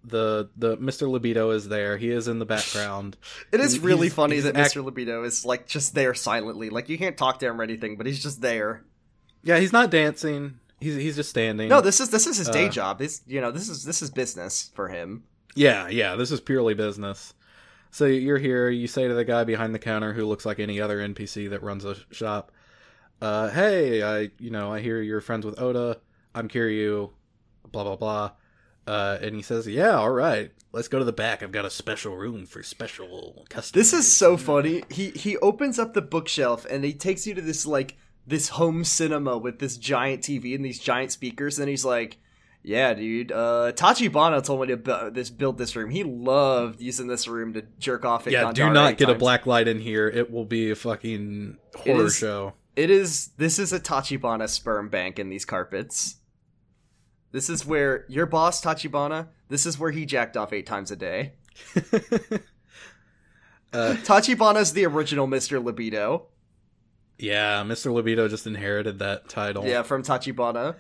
[0.05, 1.09] the the Mr.
[1.09, 1.97] Libido is there.
[1.97, 3.17] He is in the background.
[3.53, 4.85] It is really he's- funny he's that act- Mr.
[4.85, 6.71] Libido is like just there silently.
[6.71, 8.85] Like you can't talk to him or anything, but he's just there.
[9.43, 10.59] Yeah, he's not dancing.
[10.81, 11.69] He's he's just standing.
[11.69, 12.99] No, this is this is his day Uh, job.
[12.99, 15.25] This you know this is this is business for him.
[15.55, 17.33] Yeah, yeah, this is purely business.
[17.91, 20.81] So you're here, you say to the guy behind the counter who looks like any
[20.83, 22.53] other NPC that runs a shop,
[23.23, 25.99] uh, hey, I you know, I hear you're friends with Oda.
[26.35, 27.11] I'm Kiryu,
[27.73, 28.31] blah blah blah.
[28.87, 30.53] Uh, and he says, "Yeah, all right.
[30.73, 31.43] Let's go to the back.
[31.43, 34.85] I've got a special room for special customers." This is so funny.
[34.91, 37.97] He he opens up the bookshelf and he takes you to this like
[38.27, 41.59] this home cinema with this giant TV and these giant speakers.
[41.59, 42.19] And he's like,
[42.63, 43.33] "Yeah, dude.
[43.33, 45.91] Uh, Tachibana told me to bu- this build this room.
[45.91, 48.33] He loved using this room to jerk off at.
[48.33, 50.07] Yeah, do not get a black light in here.
[50.09, 52.55] It will be a fucking horror is- show.
[52.77, 53.31] It is.
[53.39, 56.17] This is a Tachibana sperm bank in these carpets.
[57.37, 59.27] This is where your boss Tachibana.
[59.51, 61.33] This is where he jacked off eight times a day.
[61.77, 62.41] uh,
[63.75, 65.63] Tachibana's the original Mr.
[65.63, 66.29] Libido.
[67.19, 67.93] yeah, Mr.
[67.93, 69.67] Libido just inherited that title.
[69.67, 70.77] Yeah, from Tachibana.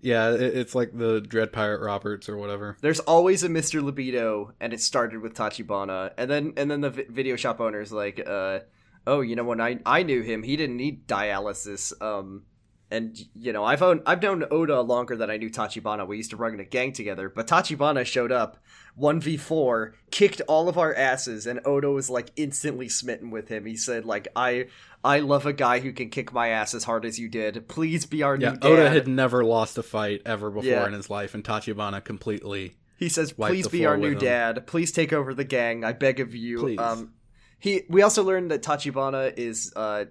[0.00, 2.76] yeah, it, it's like the Dread Pirate Roberts or whatever.
[2.80, 3.80] There's always a Mr.
[3.80, 7.92] Libido, and it started with Tachibana, and then and then the vi- video shop owner's
[7.92, 8.58] like, uh,
[9.06, 11.92] oh, you know, when I I knew him, he didn't need dialysis.
[12.02, 12.46] Um,
[12.90, 16.06] and you know, I've owned I've known Oda longer than I knew Tachibana.
[16.06, 18.58] We used to run in a gang together, but Tachibana showed up
[18.94, 23.48] one v four, kicked all of our asses, and Oda was like instantly smitten with
[23.48, 23.66] him.
[23.66, 24.66] He said like, I
[25.04, 27.68] I love a guy who can kick my ass as hard as you did.
[27.68, 28.68] Please be our Yeah, new dad.
[28.68, 30.86] Oda had never lost a fight ever before Yeah.
[30.86, 32.76] in his life, and Tachibana completely.
[32.96, 34.66] He says, "Please be our new him." dad.
[34.66, 35.84] Please take over the gang.
[35.84, 36.78] I beg of you." Please.
[36.80, 37.12] Um,
[37.60, 37.82] he.
[37.88, 40.06] We also learned that Tachibana is uh,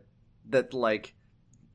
[0.49, 1.13] that like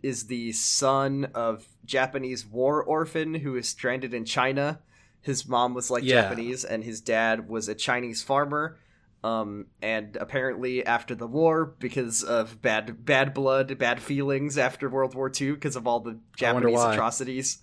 [0.02, 4.80] is the son of Japanese war orphan who is stranded in China.
[5.20, 6.22] His mom was like Yeah.
[6.22, 8.78] Japanese, and his dad was a Chinese farmer.
[9.24, 15.14] Um, and apparently after the war, because of bad bad blood, bad feelings after World
[15.14, 17.58] War II, because of all the Japanese atrocities,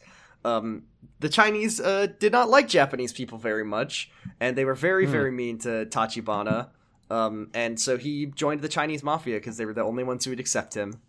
[0.46, 0.84] um,
[1.20, 4.10] the Chinese uh, did not like Japanese people very much,
[4.40, 5.12] and they were very, Hmm.
[5.12, 6.70] very mean to Tachibana.
[7.12, 10.32] Um, and so he joined the Chinese mafia because they were the only ones who
[10.32, 11.02] would accept him.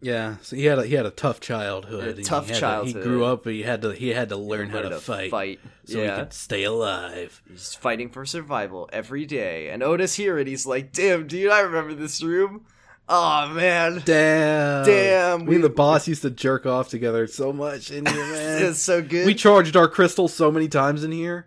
[0.00, 2.04] Yeah, so he had a, he had a tough childhood.
[2.04, 2.96] A and he tough had to- childhood.
[2.96, 3.46] he grew up.
[3.46, 5.60] He had to he had to learn how Learned to fight, Fight.
[5.84, 6.16] so yeah.
[6.16, 7.42] he could stay alive.
[7.48, 9.70] He's fighting for survival every day.
[9.70, 12.66] And Oda's here, and he's like, "Damn, dude, I remember this room.
[13.08, 17.90] Oh man, Damn, Damn, we- and the boss used to jerk off together so much
[17.90, 18.64] in here, man.
[18.64, 21.46] it's so good." we charged our crystals so many times in here.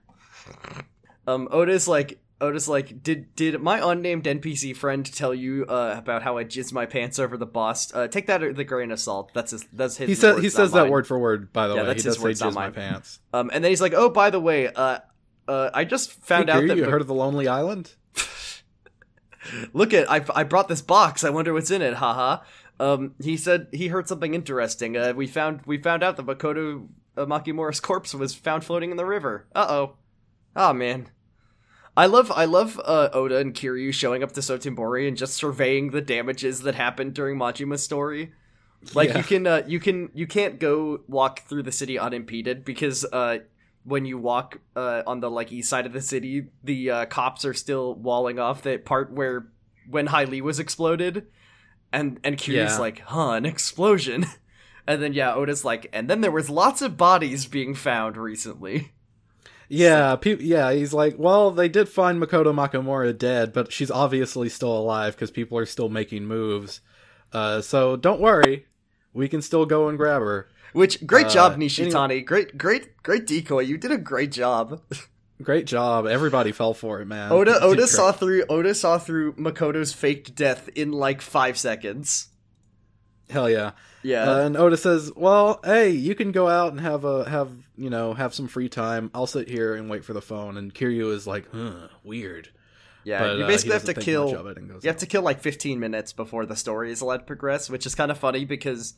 [1.28, 2.20] um, Oda's like.
[2.42, 6.72] Oda's like did did my unnamed NPC friend tell you uh, about how I jizzed
[6.72, 7.94] my pants over the boss?
[7.94, 9.32] Uh, take that a grain of salt.
[9.34, 9.66] That's his.
[9.74, 10.08] That's his.
[10.08, 10.92] He says he says that mine.
[10.92, 11.52] word for word.
[11.52, 13.20] By the Yeah, way, that's he his does say words, not jizz my pants.
[13.34, 15.00] Um, and then he's like, "Oh, by the way, uh,
[15.48, 17.96] uh, I just found hey, out that you Mc- heard of the Lonely Island?
[19.74, 21.24] look at I I brought this box.
[21.24, 21.96] I wonder what's in it.
[21.96, 22.44] Haha."
[22.82, 24.96] Um, he said he heard something interesting.
[24.96, 26.88] Uh, we found we found out that Makoto
[27.18, 29.48] uh, Makimura's corpse was found floating in the river.
[29.54, 29.96] Uh oh.
[30.56, 31.10] Oh man.
[31.98, 35.92] I love I love uh, Oda and Kiryu showing up to Sotenbori and just surveying
[35.92, 38.32] the damages that happened during Majima's story.
[38.94, 39.18] Like Yeah.
[39.18, 43.40] you can uh, you can you can't go walk through the city unimpeded because uh,
[43.84, 47.44] when you walk uh, on the like east side of the city, the uh, cops
[47.44, 49.48] are still walling off that part where
[49.90, 51.26] when Hylie was exploded,
[51.92, 52.78] and and Kiryu's Yeah.
[52.78, 54.26] like, huh, an explosion,
[54.88, 58.94] and then yeah, Oda's like, and then there was lots of bodies being found recently.
[59.70, 60.72] Yeah, pe- yeah.
[60.74, 65.30] He's like, well, they did find Makoto Makimura dead, but she's obviously still alive because
[65.32, 66.82] people are still making moves.
[67.32, 68.65] Uh, so don't worry,
[69.13, 70.49] we can still go and grab her.
[70.74, 72.26] Which great Uh, job, Nishitani.
[72.26, 73.61] Great, great, great decoy.
[73.61, 74.82] You did a great job.
[75.41, 76.05] Great job.
[76.05, 77.32] Everybody fell for it, man.
[77.32, 82.28] Oda Oda saw through Oda saw through Makoto's faked death in like five seconds.
[83.30, 83.72] Hell yeah.
[84.03, 84.30] Yeah.
[84.30, 87.90] Uh, and Oda says, "Well, hey, you can go out and have a have you
[87.90, 89.10] know have some free time.
[89.14, 92.50] I'll sit here and wait for the phone." And Kiryu is like, "Huh, weird."
[93.04, 93.20] yeah.
[93.20, 94.26] But, you uh, basically he have to kill.
[94.32, 96.92] much of it and goes You have to kill like 15 minutes before the story
[96.92, 98.96] is allowed to progress, which is kind of funny because,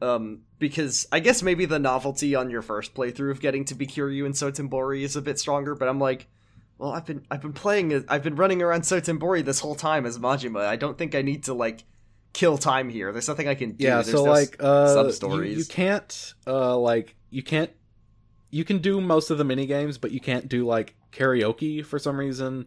[0.00, 3.86] um, because I guess maybe the novelty on your first playthrough of getting to be
[3.86, 5.74] Kiryu and Sotenbori is a bit stronger.
[5.74, 6.28] But I'm like,
[6.78, 10.18] well, I've been I've been playing I've been running around Sotenbori this whole time as
[10.18, 10.64] Majima.
[10.64, 11.84] I don't think I need to like
[12.32, 13.12] kill time here.
[13.12, 13.84] There's nothing I can do.
[13.84, 15.58] yeah There's so no like uh sub you- stories.
[15.58, 17.70] You, can't uh like you can't
[18.52, 21.98] you can do most of the mini games but you can't do like karaoke for
[21.98, 22.66] some reason.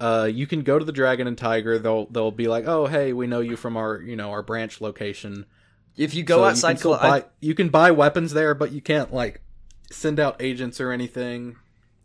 [0.00, 1.78] Uh you can go to the dragon and tiger.
[1.78, 4.80] They'll they'll be like oh hey we know you from our you know our branch
[4.80, 5.46] location.
[5.96, 8.54] If you go So outside, you can, Col- I- buy, you can buy weapons there
[8.54, 9.40] but you can't like
[9.90, 11.56] send out agents or anything.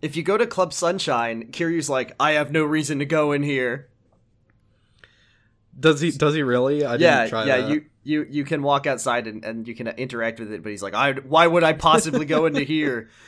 [0.01, 3.41] If you go to Club Sunshine, Kiryu's like, I have no reason to go in
[3.41, 3.87] here.
[5.79, 6.11] Does he?
[6.11, 6.85] Does he really?
[6.85, 7.57] I yeah, didn't try yeah.
[7.61, 7.69] that.
[7.69, 10.83] You you you can walk outside and, and you can interact with it, but he's
[10.83, 13.09] like, I why would I possibly go into here?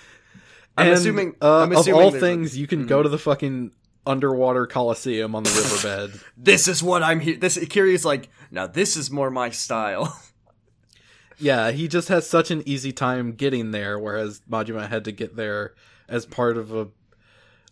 [0.77, 1.35] I'm And, assuming.
[1.41, 3.71] uh, I'm assuming of all things, you can go to the fucking
[4.05, 6.19] underwater coliseum on the riverbed.
[6.37, 7.37] this is what I'm here.
[7.37, 10.19] This Kiryu's like, now this is more my style.
[11.37, 15.35] yeah, he just has such an easy time getting there, whereas Majima had to get
[15.35, 15.73] there
[16.07, 16.89] as part of a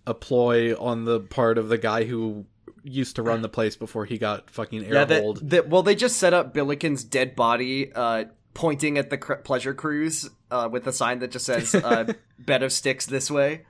[0.05, 2.45] a ploy on the part of the guy who
[2.84, 6.17] used to run the place before he got fucking yeah, that, that, well, they just
[6.17, 10.93] set up Billiken's dead body, uh, pointing at the cr- pleasure cruise, uh, with a
[10.93, 13.65] sign that just says, uh, "Bed of Styx this way."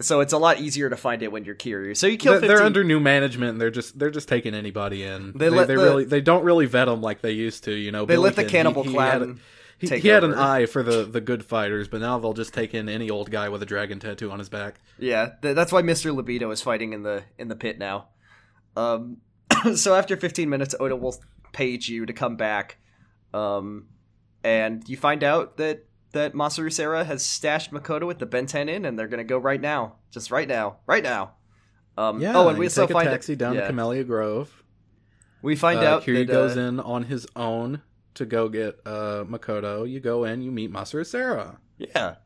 [0.00, 1.96] So it's a lot easier to find it when you're Kiryu.
[1.96, 2.40] So you kill.
[2.40, 3.52] They're, they're under new management.
[3.52, 5.32] And they're just they're just taking anybody in.
[5.36, 7.72] They They, they the- really they don't really vet them like they used to.
[7.72, 9.34] You know, They let the cannibal he, he clan had a-
[9.78, 12.74] he, he had an eye for the the good fighters, but now they'll just take
[12.74, 14.80] in any old guy with a dragon tattoo on his back.
[14.98, 16.14] Yeah, th- that's why Mr.
[16.14, 18.08] Libido is fighting in the in the pit now.
[18.76, 19.18] Um,
[19.76, 21.16] so after 15 minutes, Oda will
[21.52, 22.78] page you to come back,
[23.32, 23.86] um,
[24.42, 28.84] and you find out that that Masaru Sera has stashed Makoto at the Benten Inn,
[28.84, 31.32] and they're gonna go right now, just right now, right now.
[31.96, 32.36] Um, Yeah.
[32.36, 34.62] oh, and we you also take find a taxi down yeah, to Camellia Grove.
[35.42, 37.82] we find uh, out Kiryu that, goes uh, in on his own
[38.14, 39.88] to go get uh, Makoto.
[39.88, 41.58] You go in, you meet Masaru Sera.
[41.78, 42.16] Yeah.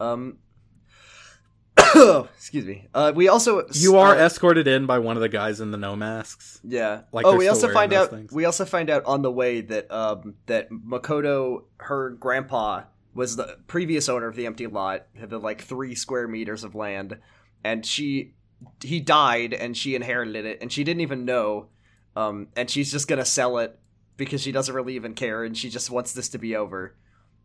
[0.00, 0.38] Um.
[2.36, 2.88] excuse me.
[2.94, 5.78] Uh, we also You are uh, escorted in by one of the guys in the
[5.78, 6.60] no masks.
[6.64, 7.02] Yeah.
[7.12, 8.32] Like oh, we also find out things.
[8.32, 12.84] we also find out on the way that um that Makoto, her grandpa,
[13.14, 16.74] was the previous owner of the empty lot, had the like three square meters of
[16.74, 17.18] land,
[17.64, 18.34] and she
[18.82, 21.68] he died and she inherited it and she didn't even know,
[22.16, 23.78] um, and she's just gonna sell it
[24.16, 26.94] because she doesn't really even care and she just wants this to be over.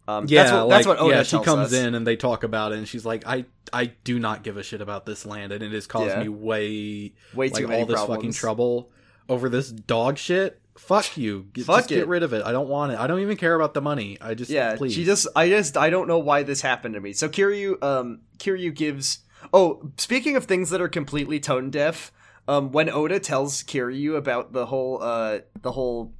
[0.07, 1.73] Um, Yeah, that's what, like, that's what Oda yeah, she comes us.
[1.73, 4.63] in and they talk about it, and she's like, "I, I do not give a
[4.63, 6.23] shit about this land, and it has caused Yeah.
[6.23, 8.17] me way, Way like too all this problems.
[8.17, 8.91] fucking trouble
[9.29, 10.59] over this dog shit.
[10.77, 12.43] Fuck you, Get, Fuck just get rid of it.
[12.43, 12.99] I don't want it.
[12.99, 14.17] I don't even care about the money.
[14.19, 14.93] I just, Yeah, please.
[14.93, 17.13] she just I just I don't know why this happened to me.
[17.13, 19.19] So Kiryu um Kiryu gives
[19.53, 22.11] Oh, speaking of things that are completely tone deaf,
[22.47, 26.11] um when Oda tells Kiryu about the whole uh the whole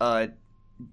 [0.00, 0.28] uh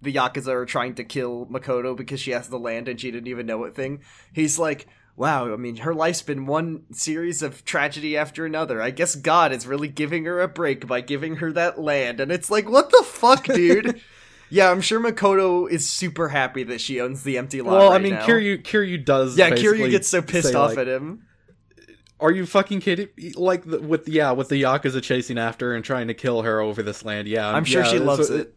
[0.02, 3.28] the Yakuza are trying to kill Makoto because she has the land and she didn't
[3.28, 4.02] even know it thing,
[4.34, 8.82] he's like Wow, I mean, her life's been one series of tragedy after another.
[8.82, 12.20] I guess God is really giving her a break by giving her that land.
[12.20, 14.02] And it's like, what the fuck, dude?
[14.50, 17.74] Yeah, I'm sure Makoto is super happy that she owns the empty lot.
[17.74, 18.26] well, I mean, now.
[18.26, 19.38] Kiryu, Kiryu does.
[19.38, 21.28] Yeah, Kiryu gets so pissed say, off like, at him.
[22.20, 23.10] Are you fucking kidding?
[23.36, 26.84] Like the, with yeah, with the yakuza chasing after and trying to kill her over
[26.84, 27.28] this land.
[27.28, 28.56] Yeah, I'm sure yeah, she loves a- it.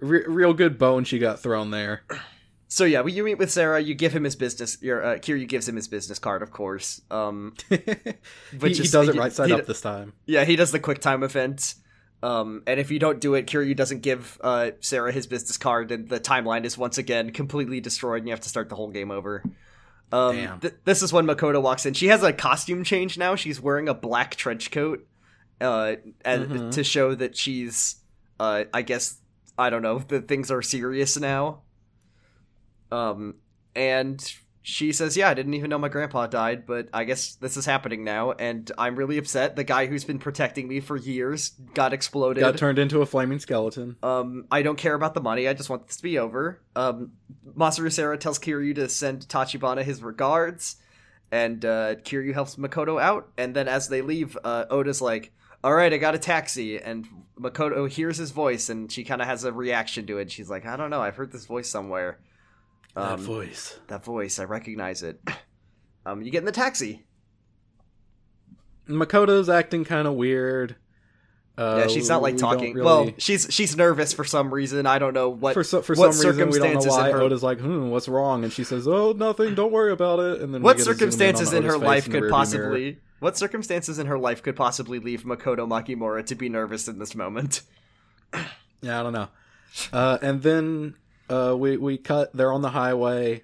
[0.00, 2.02] Re- real good bone she got thrown there.
[2.68, 4.78] So yeah, when you meet with Sera, you give him his business.
[4.80, 7.00] Your uh, Kiryu gives him his business card, of course.
[7.10, 7.76] Um, he,
[8.58, 10.12] Which he is- does it right side he- up this time.
[10.26, 11.74] yeah, he does the quick time event.
[12.22, 15.90] Um, and if you don't do it, Kiryu doesn't give uh, Sera his business card,
[15.90, 18.90] and the timeline is once again completely destroyed, and you have to start the whole
[18.90, 19.42] game over.
[20.12, 21.94] Um, th- this is when Makoto walks in.
[21.94, 23.36] She has a costume change now.
[23.36, 25.06] She's wearing a black trench coat,
[25.62, 25.94] uh,
[26.24, 26.72] and Mhm.
[26.72, 27.96] to show that she's,
[28.38, 29.16] uh, I guess,
[29.60, 31.62] I don't know, that things are serious now.
[32.90, 33.36] Um,
[33.76, 34.20] and
[34.62, 37.66] she says, "Yeah, I didn't even know my grandpa died, but I guess this is
[37.66, 39.56] happening now, and I'm really upset.
[39.56, 42.40] The guy who's been protecting me for years got exploded.
[42.40, 43.96] Got turned into a flaming skeleton.
[44.02, 45.46] Um, I don't care about the money.
[45.46, 46.60] I just want this to be over.
[46.74, 47.12] Um,
[47.56, 50.76] Masaru Sera tells Kiryu to send Tachibana his regards,
[51.30, 53.30] and uh, Kiryu helps Makoto out.
[53.38, 55.32] And then as they leave, uh, Oda's like,
[55.62, 57.06] "All right, I got a taxi." And
[57.38, 60.30] Makoto hears his voice, and she kind of has a reaction to it.
[60.30, 61.00] She's like, "I don't know.
[61.00, 62.18] I've heard this voice somewhere."
[62.94, 63.78] that Um, voice.
[63.86, 65.20] that voice, I recognize it.
[66.06, 67.04] Um, you get in the taxi.
[68.88, 70.76] Makoto's acting kind of weird.
[71.60, 72.72] Uh, yeah, she's not like we talking.
[72.74, 74.86] really- Well, she's she's nervous for some reason.
[74.86, 75.52] I don't know what.
[75.52, 77.10] for so, for what some reason we don't know why.
[77.10, 79.54] her- Oda's like, "Hmm, what's wrong?" And she says, "Oh, nothing.
[79.54, 82.06] Don't worry about it." And then what get a zoom circumstances on in her life
[82.06, 82.96] in could possibly mirror.
[83.18, 87.14] what circumstances in her life could possibly leave Makoto Makimura to be nervous in this
[87.14, 87.62] moment?
[88.82, 89.28] Yeah, I don't know.
[89.92, 90.94] Uh, and then
[91.28, 92.32] uh, we we cut.
[92.32, 93.42] They're on the highway,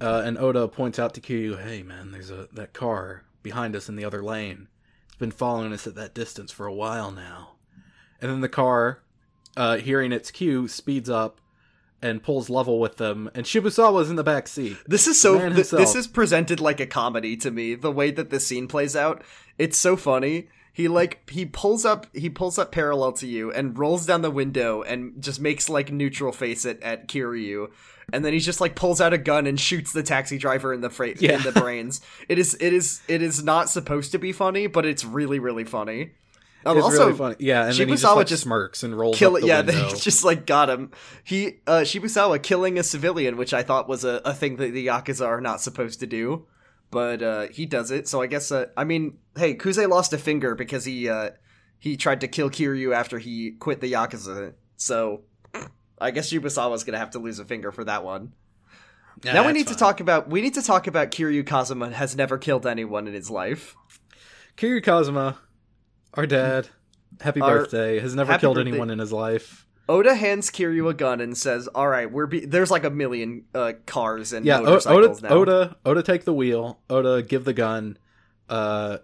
[0.00, 3.88] uh, and Oda points out to Kiryu, "Hey, man, there's a that car behind us
[3.88, 4.68] in the other lane.
[5.08, 7.55] It's been following us at that distance for a while now."
[8.20, 9.02] And then the car,
[9.56, 11.40] uh, hearing its cue, speeds up
[12.02, 13.30] and pulls level with them.
[13.34, 14.76] And Shibusawa's in the back seat.
[14.86, 15.38] This is so.
[15.50, 17.74] Th- this is presented like a comedy to me.
[17.74, 19.22] The way that this scene plays out,
[19.58, 20.48] it's so funny.
[20.74, 24.30] he like he pulls up he pulls up parallel to you and rolls down the
[24.30, 27.68] window and just makes like neutral face at, at Kiryu
[28.12, 30.82] and then he just like pulls out a gun and shoots the taxi driver in
[30.82, 31.36] the fra- Yeah.
[31.38, 32.02] in the brains.
[32.28, 35.64] It is it is it is not supposed to be funny, but it's really really
[35.64, 36.10] funny.
[36.66, 37.36] Um, also, really funny.
[37.38, 39.58] Yeah, and then he just, Shibusawa like, just smirks and rolls kill up the Yeah,
[39.62, 39.72] window.
[39.90, 40.90] they just like got him.
[41.24, 44.86] He uh Shibusawa killing a civilian, which I thought was a, a thing that the
[44.86, 46.46] Yakuza are not supposed to do.
[46.90, 50.18] But uh he does it, so I guess uh, I mean, hey, Kuze lost a
[50.18, 51.30] finger because he uh
[51.78, 54.54] he tried to kill Kiryu after he quit the Yakuza.
[54.76, 55.22] So
[55.98, 58.32] I guess Shibusawa's gonna have to lose a finger for that one.
[59.24, 62.14] Yeah, now we need to talk about we need to talk about Kiryu Kazuma has
[62.16, 63.74] never killed anyone in his life.
[64.56, 65.38] Kiryu Kazuma,
[66.16, 66.68] our dad,
[67.20, 68.70] happy Our- birthday, has never killed birthday.
[68.70, 69.66] anyone in his life.
[69.88, 73.44] Oda hands Kiryu a gun and says, "All right, we're be- there's like a million
[73.54, 76.80] uh, cars and Yeah, motorcycles Oda, now." Oda, Oda, take the wheel.
[76.90, 77.96] Oda, give the gun.
[78.48, 78.98] Uh,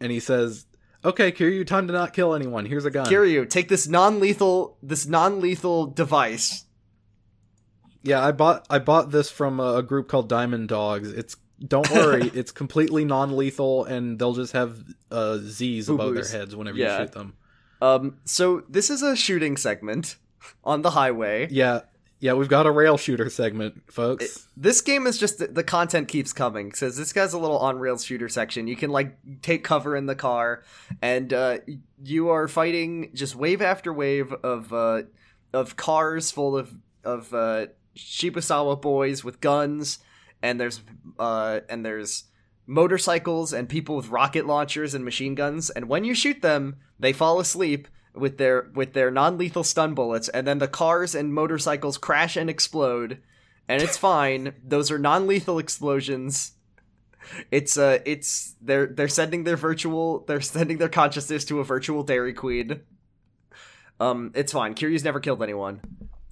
[0.00, 0.66] and he says,
[1.04, 2.66] "Okay, Kiryu, time to not kill anyone.
[2.66, 6.66] Here's a gun." Kiryu, take this non-lethal this non-lethal device.
[8.04, 11.10] Yeah, I bought I bought this from a, a group called Diamond Dogs.
[11.12, 11.34] It's
[11.66, 16.76] don't worry, it's completely non-lethal, and they'll just have uh, Z's above their heads whenever
[16.78, 16.98] Yeah.
[16.98, 17.34] you shoot them.
[17.80, 20.16] Um, so this is a shooting segment
[20.64, 21.48] on the highway.
[21.50, 21.80] Yeah,
[22.20, 24.46] yeah, we've got a rail shooter segment, folks.
[24.56, 26.72] This game is just the content keeps coming.
[26.72, 28.68] Says this guy's a little on rails shooter section.
[28.68, 30.62] You can like take cover in the car,
[31.02, 31.58] and uh,
[32.04, 35.02] you are fighting just wave after wave of uh,
[35.52, 39.98] of cars full of of uh, Shibusawa boys with guns,
[40.42, 40.82] and there's
[41.18, 42.24] uh, and there's
[42.66, 45.70] motorcycles and people with rocket launchers and machine guns.
[45.70, 50.28] And when you shoot them, they fall asleep with their with their non-lethal stun bullets,
[50.28, 53.18] and then the cars and motorcycles crash and explode
[53.68, 54.54] and it's fine.
[54.64, 56.52] Those are non-lethal explosions.
[57.50, 62.02] It's uh it's they're they're sending their virtual they're sending their consciousness to a virtual
[62.02, 62.80] Dairy Queen.
[64.00, 64.74] Um, it's fine.
[64.74, 65.80] Kiryu's never killed anyone,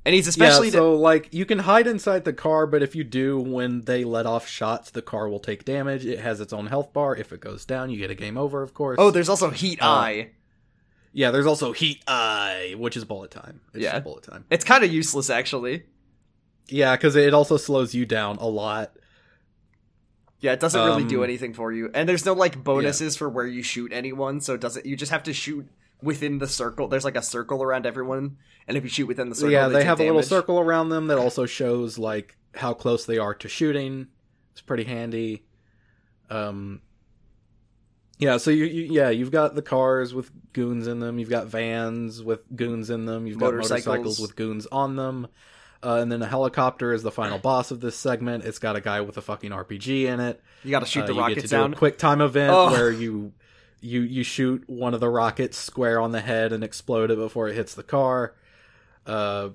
[0.05, 3.05] and he's especially yeah, so like you can hide inside the car, but if you
[3.05, 6.05] do, when they let off shots, the car will take damage.
[6.07, 7.15] It has its own health bar.
[7.17, 8.63] If it goes down, you get a game over.
[8.63, 8.97] Of course.
[8.99, 10.31] oh, there's also Heat Uh, Eye.
[11.13, 11.31] yeah.
[11.31, 13.61] There's also heat eye, which is bullet time.
[13.75, 13.93] It's Yeah.
[13.93, 14.45] just bullet time.
[14.51, 15.85] It's kind of useless actually.
[16.69, 18.93] Yeah, because it also slows you down a lot.
[20.39, 23.29] Yeah, it doesn't really do Um, anything for you, and there's no like bonuses for
[23.29, 24.41] where you shoot anyone.
[24.41, 24.87] So it doesn't.
[24.87, 25.69] You just have to shoot
[26.03, 26.89] within the circle.
[26.89, 28.37] There's like a circle around everyone,
[28.69, 30.89] and if you shoot within the circle, yeah, they, they have a little circle around
[30.91, 34.09] them that also shows like how close they are to shooting.
[34.53, 35.45] It's pretty handy.
[36.29, 36.81] Um,
[38.19, 41.19] yeah, so you, you yeah you've got the cars with goons in them.
[41.19, 43.27] You've got vans with goons in them.
[43.27, 43.87] You've got Motorcycles.
[43.87, 45.27] motorcycles with goons on them.
[45.83, 48.45] Uh, and then a helicopter is the final boss of this segment.
[48.45, 50.43] It's got a guy with a fucking RPG in it.
[50.63, 51.73] You got to shoot Uh, the you get rockets to do down.
[51.73, 52.71] a quick time event Oh.
[52.71, 53.33] where you
[53.81, 57.49] you you shoot one of the rockets square on the head and explode it before
[57.49, 58.35] it hits the car.
[59.07, 59.51] Uh,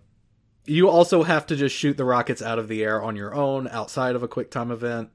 [0.65, 3.67] you also have to just shoot the rockets out of the air on your own
[3.67, 5.09] outside of a quick time event.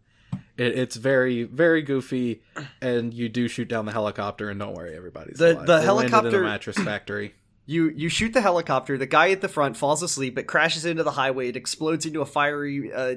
[0.56, 2.42] It, it's very very goofy,
[2.80, 5.66] and you do shoot down the helicopter, and don't worry, everybody's The- alive.
[5.66, 7.34] the They landed in helicopter- a mattress factory.
[7.66, 8.96] You you shoot the helicopter.
[8.98, 10.38] The guy at the front falls asleep.
[10.38, 11.48] It crashes into the highway.
[11.48, 13.16] It explodes into a fiery uh,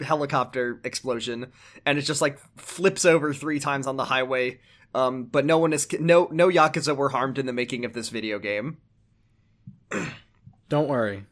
[0.00, 1.52] helicopter explosion,
[1.86, 4.60] and it just like flips over three times on the highway.
[4.94, 8.08] Um, but no one is no no yakuza were harmed in the making of this
[8.10, 8.78] video game.
[10.68, 11.24] Don't worry.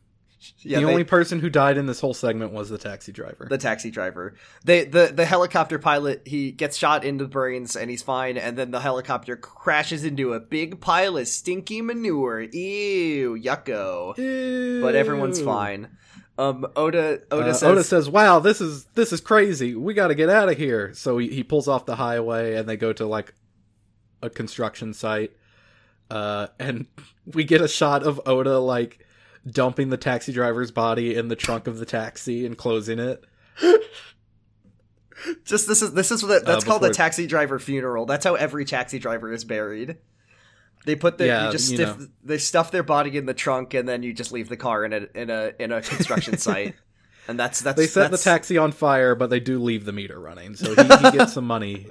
[0.61, 3.47] Yeah, the they- only person who died in this whole segment was the taxi driver.
[3.51, 4.35] the taxi driver.
[4.65, 8.57] They the the helicopter pilot he gets shot in the brains and he's fine, and
[8.57, 12.41] then the helicopter crashes into a big pile of stinky manure.
[12.41, 14.17] Ew, yucko.
[14.17, 14.81] Ew.
[14.83, 15.89] But everyone's fine.
[16.39, 19.75] Um, Oda Oda Uh, says Oda says, "Wow, this is this is crazy.
[19.75, 22.67] We got to get out of here." So he, he pulls off the highway, and
[22.67, 23.35] they go to like
[24.23, 25.33] a construction site.
[26.11, 26.87] Uh, and
[27.27, 29.07] we get a shot of Oda like
[29.51, 33.25] dumping the taxi driver's body in the trunk of the taxi and closing it.
[35.45, 38.07] Just this is this is what that's called a taxi driver funeral.
[38.07, 39.99] That's how every taxi driver is buried.
[40.87, 42.07] They put their Yeah, you just you know.
[42.25, 44.95] they stuff their body in the trunk and then you just leave the car in
[44.95, 46.75] a in a in a construction site.
[47.29, 49.93] And that's that's They set that's, the taxi on fire, but they do leave the
[49.93, 51.87] meter running, so he, he gets some money.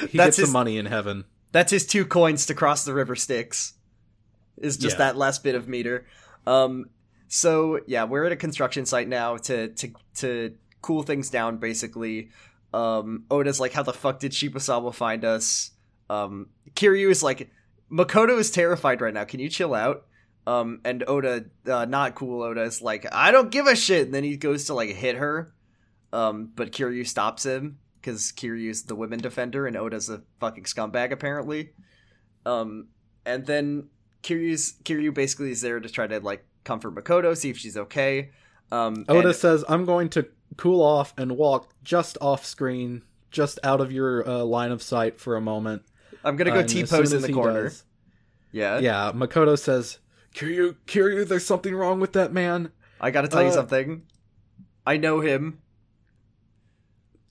[0.00, 1.24] He That's gets his- some money in heaven.
[1.52, 3.74] That's his two coins to cross the river Styx.
[4.58, 5.06] Is just Yeah.
[5.06, 6.06] that last bit of meter.
[6.46, 6.86] Um
[7.28, 12.30] so yeah, we're at a construction site now to to to cool things down basically.
[12.72, 15.72] Um Oda's like how the fuck did Shibusawa find us?
[16.08, 17.50] Um Kiryu is like
[17.90, 19.24] Makoto is terrified right now.
[19.24, 20.06] Can you chill out?
[20.46, 24.14] Um and Oda uh, not cool Oda is like I don't give a shit and
[24.14, 25.52] then he goes to like hit her.
[26.12, 31.10] Um but Kiryu stops him cuz Kiryu's the women defender and Oda's a fucking scumbag
[31.12, 31.70] apparently.
[32.44, 32.88] Um,
[33.24, 33.88] and then
[34.22, 38.30] Kiryu's Kiryu basically is there to try to like comfort Makoto, see if she's okay.
[38.72, 40.26] Um, Oda and- says, "I'm going to
[40.56, 45.20] cool off and walk just off screen, just out of your uh, line of sight
[45.20, 45.82] for a moment."
[46.24, 47.64] I'm gonna go T pose in the he corner.
[47.64, 47.84] does-
[48.52, 49.98] Yeah, yeah, Makoto says,
[50.34, 54.02] "Kiryu, Kiryu, there's something wrong with that man." I gotta tell you Uh, something.
[54.86, 55.58] I know him.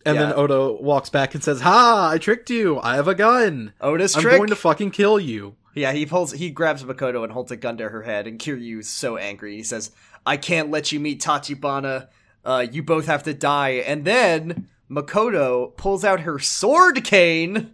[0.06, 0.28] And Yeah.
[0.28, 2.10] then Oda walks back and says, "Ha!
[2.12, 2.80] I tricked you.
[2.82, 3.74] I have a gun.
[3.82, 4.38] Oda's I'm trick.
[4.38, 7.78] going to fucking kill you." Yeah, he pulls, he grabs Makoto and holds a gun
[7.78, 9.56] to her head, and Kiryu's so angry.
[9.58, 9.92] He says,
[10.26, 12.08] "I can't let you meet Tachibana.
[12.46, 17.72] Uh, you both have to die." And then Makoto pulls out her sword cane.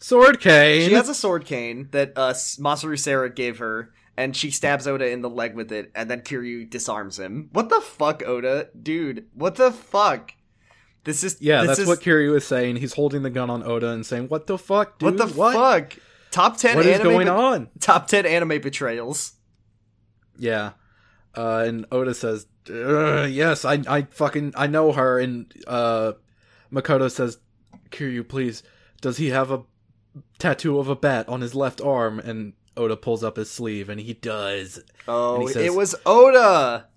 [0.00, 0.88] Sword cane.
[0.88, 5.08] She has a sword cane that uh, Masaru Sera gave her, and she stabs Oda
[5.10, 7.48] in the leg with it, and then Kiryu disarms him.
[7.52, 9.26] What the fuck, Oda, dude?
[9.34, 10.34] What the fuck?
[11.04, 12.76] This is yeah, this that's is, what Kiryu is saying.
[12.76, 15.18] He's holding the gun on Oda and saying, "What the fuck, dude?
[15.18, 15.94] What the fuck?
[16.30, 19.32] Top ten What is anime going be- on?" Top ten anime betrayals.
[20.38, 20.72] Yeah.
[21.36, 26.12] Uh, and Oda says, "Yes, I, I fucking, I know her." And uh,
[26.72, 27.38] Makoto says,
[27.90, 28.62] "Kiryu, please,
[29.00, 29.62] does he have a
[30.38, 34.00] tattoo of a bat on his left arm?" And Oda pulls up his sleeve, and
[34.00, 34.80] he does.
[35.06, 36.88] Oh, And he says- it was Oda.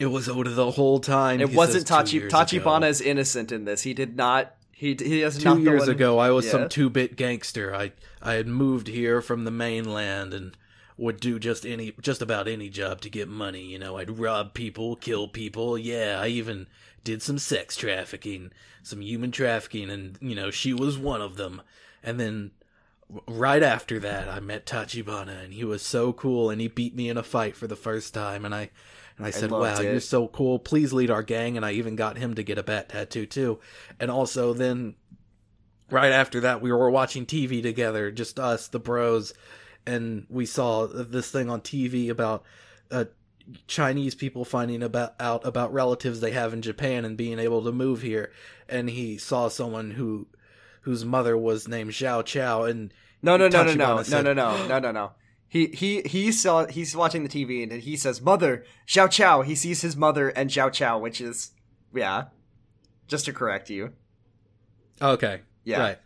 [0.00, 1.40] It was Oda the whole time.
[1.40, 2.22] It He wasn't Tachi.
[2.22, 3.82] "Two Tachibana ago- is innocent in this.
[3.82, 4.54] He did not.
[4.72, 6.52] He he has Two years ago, I was Yeah.
[6.52, 7.74] some two-bit gangster.
[7.74, 7.92] I
[8.22, 10.56] I had moved here from the mainland and
[10.96, 13.62] would do just any, just about any job to get money.
[13.62, 15.76] You know, I'd rob people, kill people.
[15.78, 16.66] Yeah, I even
[17.04, 21.60] did some sex trafficking, some human trafficking, and you know, she was one of them.
[22.02, 22.50] And then
[23.28, 27.10] right after that, I met Tachibana, and he was so cool, and he beat me
[27.10, 28.70] in a fight for the first time, and I.
[29.20, 29.92] And I said, loved "Wow, it.
[29.92, 30.58] you're so cool.
[30.58, 33.60] Please lead our gang." And I even got him to get a bat tattoo too.
[34.00, 34.94] And also, then
[35.90, 39.34] right after that we were watching TV together, just us, the bros,
[39.86, 42.44] and we saw this thing on TV about
[42.90, 43.04] uh,
[43.66, 47.72] Chinese people finding about out about relatives they have in Japan and being able to
[47.72, 48.32] move here.
[48.68, 50.28] And he saw someone who
[50.82, 52.92] whose mother was named Xiao Chao, and
[53.22, 55.12] No, no, no, no, Tachibana no, no, no, no, no, no, no.
[55.50, 59.42] He he he saw he's watching the TV and he says mother Xiao Chao.
[59.42, 61.50] He sees his mother and Xiao Chao, which is
[61.92, 62.26] yeah.
[63.08, 63.92] Just to correct you,
[65.02, 65.98] okay, yeah, right,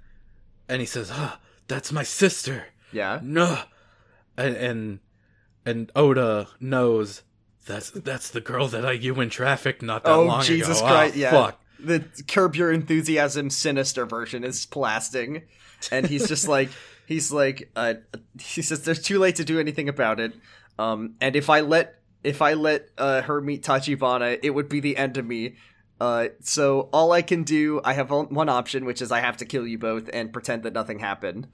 [0.71, 1.39] and he says, "Ah,
[1.69, 3.21] that's my sister." yeah.
[3.23, 3.59] no
[4.39, 5.01] and and,
[5.67, 7.23] and oda knows
[7.67, 10.87] that's that's the girl that i you in traffic not that Oh long Jesus ago
[10.87, 11.15] Christ!
[11.17, 15.43] Ah, yeah, fuck the Curb Your Enthusiasm sinister version is blasting,
[15.91, 16.71] and he's just like
[17.07, 17.95] he's like uh
[18.41, 20.35] he says there's too late to do anything about it.
[20.79, 24.81] Um, and if I let if I let uh, her meet Tachibana, it would be
[24.81, 25.57] the end of me.
[26.01, 29.45] Uh, so all I can do, I have one option, which is I have to
[29.45, 31.47] kill you both and pretend that nothing happened.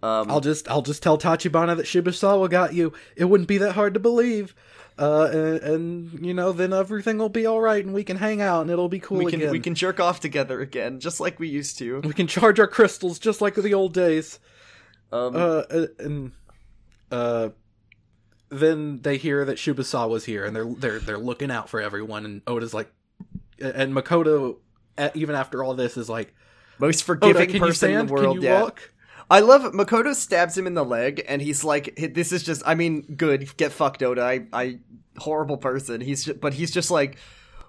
[0.00, 3.72] Um, i'll just i'll just tell tachibana that Shibusawa got you it wouldn't be that
[3.72, 4.54] hard to believe
[4.96, 8.40] uh and, and you know then everything will be all right and we can hang
[8.40, 11.18] out and it'll be cool we can again we can jerk off together again, just
[11.18, 11.98] like we used to.
[12.02, 14.38] we can charge our crystals just like the old days
[15.10, 15.62] Um, uh
[15.98, 16.32] and
[17.10, 17.48] uh
[18.50, 22.42] then they hear that Shibusawa's here and they're they're they're looking out for everyone and
[22.46, 22.90] Oda's like
[23.58, 24.58] and Makoto
[25.14, 26.34] even after all this is like
[26.78, 28.36] most Oda forgiving you person in the world.
[28.36, 28.62] can you yeah.
[28.62, 28.92] walk
[29.30, 32.62] I love Makoto stabs him in the leg, and he's like, "This is just.
[32.64, 33.56] I mean, good.
[33.58, 34.22] Get fucked, Oda.
[34.22, 34.78] I, I,
[35.18, 36.00] horrible person.
[36.00, 37.18] He's, ju- but he's just like,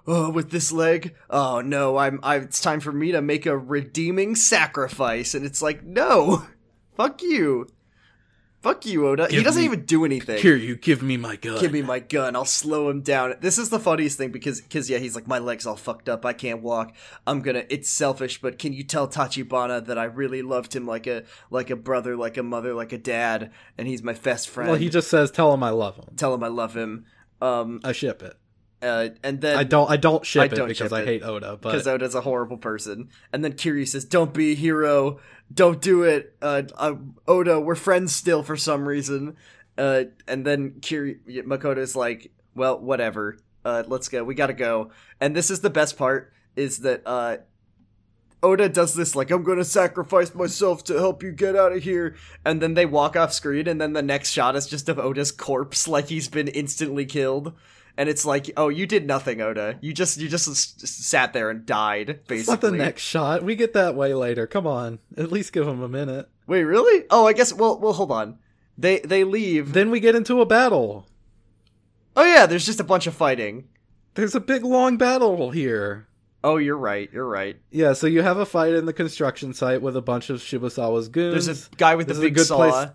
[0.06, 1.14] oh, with this leg.
[1.28, 2.20] Oh no, I'm.
[2.22, 6.46] I, it's time for me to make a redeeming sacrifice, and it's like, no,
[7.00, 7.66] fuck you,
[8.60, 9.28] fuck you, Oda.
[9.28, 10.38] he doesn't me- even do anything.
[10.40, 12.36] here you give me my gun Give me my gun.
[12.36, 13.34] I'll slow him down.
[13.40, 16.26] This is the funniest thing because, because yeah, he's like, my leg's all fucked up.
[16.26, 16.94] I can't walk.
[17.26, 17.64] I'm gonna.
[17.68, 21.70] It's selfish, but can you tell Tachibana that I really loved him like a, like
[21.70, 24.70] a brother, like a mother, like a dad, and he's my best friend.
[24.70, 27.06] well he just says tell him I love him tell him I love him.
[27.40, 28.36] Um, I ship it
[28.82, 31.06] uh, and then I don't I don't ship I it don't because ship I it.
[31.06, 33.08] hate Oda because but Oda's a horrible person.
[33.32, 35.20] And then Kiryu says, "Don't be a hero.
[35.52, 36.94] Don't do it." Uh, uh,
[37.26, 39.36] Oda, we're friends still for some reason.
[39.76, 43.38] Uh, and then Kiryu Makoto's like, "Well, whatever.
[43.64, 44.22] Uh, let's go.
[44.24, 44.90] We gotta go."
[45.20, 47.38] And this is the best part: is that uh,
[48.42, 52.16] Oda does this like, "I'm gonna sacrifice myself to help you get out of here,"
[52.44, 55.32] and then they walk off screen, and then the next shot is just of Oda's
[55.32, 57.54] corpse, like he's been instantly killed.
[57.96, 59.78] And it's like, oh, you did nothing, Oda.
[59.80, 62.38] You just you just s- sat there and died, basically.
[62.38, 65.66] it's not the next shot we get that way later come on at least give
[65.68, 67.04] him a minute Wait, really?
[67.10, 67.52] Oh, I guess.
[67.52, 68.38] Well, well, hold on.
[68.78, 69.72] They they leave.
[69.72, 71.06] then we get into a battle
[72.16, 73.68] oh yeah, there's just a bunch of fighting.
[74.14, 76.06] there's a big long battle here
[76.42, 77.10] Oh, you're right.
[77.12, 77.60] You're right.
[77.70, 81.08] Yeah, so you have a fight in the construction site with a bunch of Shibusawa's
[81.10, 81.44] goons.
[81.44, 82.56] There's a guy with This the big saw.
[82.56, 82.88] place-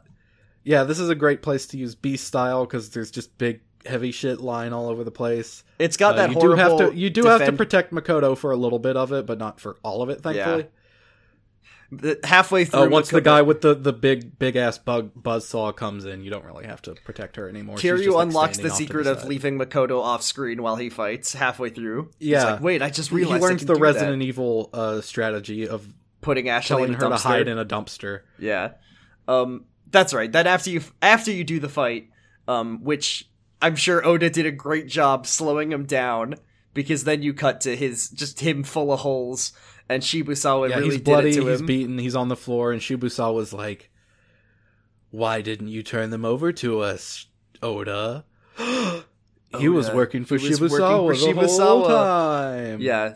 [0.64, 4.11] Yeah, this is a great place to use beast style because there's just big, heavy
[4.11, 5.63] shit lying all over the place.
[5.79, 6.91] It's got Uh, that you do have horrible.
[6.91, 9.59] to you do have to protect Makoto for a little bit of it, but not
[9.59, 10.67] for all of it, thankfully.
[11.91, 12.79] the- halfway through.
[12.81, 16.23] Uh, once the guy with the, the big big ass bug buzz saw comes in,
[16.23, 17.77] you don't really have to protect her anymore.
[17.77, 21.69] Kiryu just, unlocks standing the secret of leaving Makoto off screen while he fights halfway
[21.69, 22.09] through.
[22.19, 22.53] Yeah.
[22.53, 25.88] like, wait, I just He realized I learns the Resident that." Evil uh, strategy of
[26.21, 28.21] putting Ashley telling in her to hide in a dumpster.
[28.39, 28.71] Yeah.
[29.27, 30.31] Um that's right.
[30.31, 32.09] That after you after you do the fight,
[32.47, 33.29] um which
[33.62, 36.36] I'm sure Oda did a great job slowing him down
[36.74, 39.53] because then you cut to his just him full of holes
[39.89, 41.66] and Shibusawa yeah, really he's bloody, did it to he's him.
[41.66, 43.89] beaten, he's on the floor, and Shibusawa was like,
[45.12, 47.28] "Why didn't you turn them over to us,
[47.62, 48.26] Oda?"
[49.60, 52.82] he was working for He was Shibusawa working for the whole time.
[52.82, 53.16] Yeah.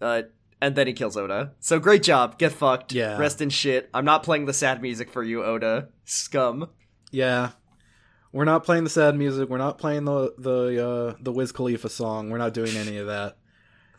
[0.00, 0.22] Uh
[0.60, 1.52] and then he kills Oda.
[1.60, 2.38] So great job.
[2.38, 2.92] Get fucked.
[2.92, 3.18] Yeah.
[3.18, 3.90] Rest in shit.
[3.92, 5.88] I'm not playing the sad music for you, Oda.
[6.04, 6.70] Scum.
[7.10, 7.50] yeah.
[8.32, 9.48] We're not playing the sad music.
[9.48, 12.30] We're not playing the the uh, the Wiz Khalifa song.
[12.30, 13.36] We're not doing any of that.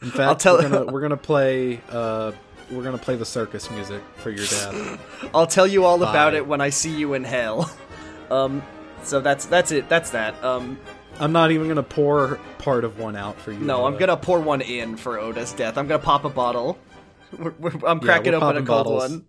[0.01, 2.31] In fact, I'll tell- we're, gonna, we're gonna play uh,
[2.69, 4.99] we're gonna play the circus music for your dad.
[5.33, 7.69] I'll tell you all about it when I see you in hell.
[8.29, 8.61] Um
[9.03, 9.87] so that's that's it.
[9.87, 10.43] That's that.
[10.43, 10.77] Um
[11.17, 13.59] I'm not even gonna pour part of one out for you.
[13.59, 15.77] No, I'm gonna pour one in for Oda's death.
[15.77, 16.77] I'm gonna pop a bottle.
[17.39, 19.11] We're, we're- I'm Yeah, cracking we're open a cold bottles.
[19.11, 19.25] one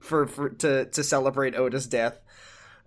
[0.00, 2.18] for, for to to celebrate Oda's death.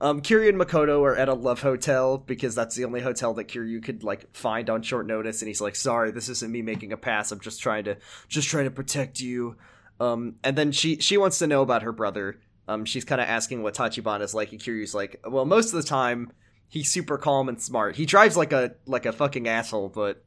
[0.02, 3.48] Um, Kiryu and Makoto are at a love hotel because that's the only hotel that
[3.48, 6.92] Kiryu could like find on short notice, and he's like, "Sorry, this isn't me making
[6.92, 7.32] a pass.
[7.32, 9.56] I'm just trying to just trying to protect you."
[10.00, 12.40] Um, and then she she wants to know about her brother.
[12.68, 15.82] Um, she's kind of asking what Tachibana is like, and Kiryu's like, "Well, most of
[15.82, 16.32] the time."
[16.68, 17.96] He's super calm and smart.
[17.96, 20.26] He drives like a like a fucking asshole, but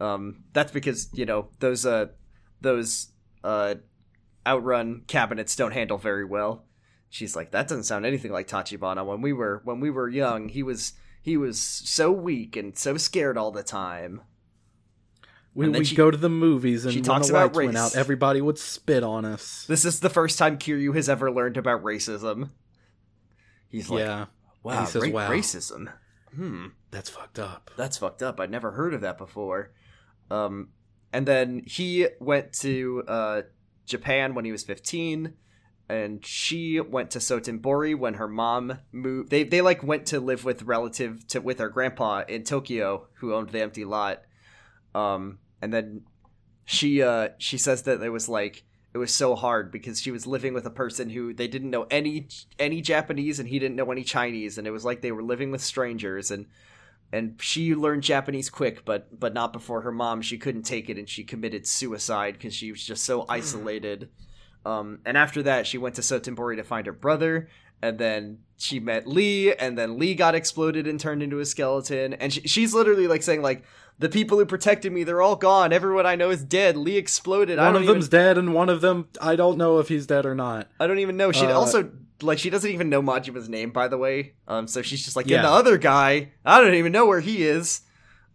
[0.00, 2.06] um, that's because you know those uh
[2.60, 3.12] those
[3.44, 3.76] uh
[4.44, 6.64] outrun cabinets don't handle very well.
[7.08, 9.04] She's like, that doesn't sound anything like Tachibana.
[9.06, 12.96] When we were when we were young, he was he was so weak and so
[12.96, 14.22] scared all the time.
[15.54, 18.58] We we go to the movies, and she when the lights went out, everybody would
[18.58, 19.64] spit on us.
[19.66, 22.50] This is the first time Kiryu has ever learned about racism.
[23.68, 24.26] He's like, yeah,
[24.62, 25.30] wow, he says, ra- wow.
[25.30, 25.92] racism.
[26.34, 26.66] Hmm.
[26.90, 27.70] that's fucked up.
[27.78, 28.38] that's fucked up.
[28.38, 29.72] I'd never heard of that before.
[30.30, 30.68] Um,
[31.12, 33.42] and then he went to uh,
[33.86, 35.32] Japan when he was 15,
[35.88, 39.30] and she went to Sotenbori when her mom moved.
[39.30, 43.34] They they like went to live with relative to with her grandpa in Tokyo, who
[43.34, 44.22] owned the empty lot.
[44.94, 46.02] Um, and then
[46.64, 50.26] she uh she says that it was like it was so hard because she was
[50.26, 52.26] living with a person who they didn't know any
[52.58, 55.50] any Japanese and he didn't know any Chinese and it was like they were living
[55.50, 56.46] with strangers and
[57.12, 60.98] and she learned Japanese quick but but not before her mom she couldn't take it
[60.98, 64.08] and she committed suicide because she was just so isolated
[64.66, 67.48] um and after that she went to Sotenbori to find her brother
[67.82, 72.14] and then she met Lee and then Lee got exploded and turned into a skeleton
[72.14, 73.62] and she, she's literally like saying like
[73.98, 77.58] the people who protected me they're all gone everyone I know is dead Lee exploded
[77.58, 80.26] One of even them's dead, and one of them I don't know if he's dead
[80.26, 80.68] or not.
[80.80, 81.32] I don't even know.
[81.32, 81.90] She Uh, also
[82.22, 84.32] like she doesn't even know Majima's name, by the way.
[84.48, 85.42] Um, so she's just like, yeah, Yeah.
[85.42, 87.82] the other guy, I don't even know where he is.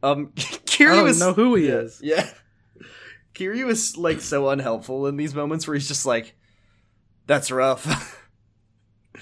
[0.03, 0.33] Um,
[0.79, 1.99] I don't is know who he is.
[2.03, 2.29] yeah.
[3.35, 6.35] Kiryu is like so unhelpful in these moments where he's just like,
[7.27, 8.17] "That's rough."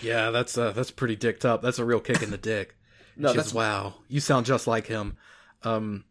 [0.01, 1.61] Yeah, that's uh, that's pretty dicked up.
[1.61, 2.77] That's a real kick in the dick.
[3.17, 3.95] no, that's wow.
[4.07, 5.17] You sound just like him.
[5.63, 6.05] Um,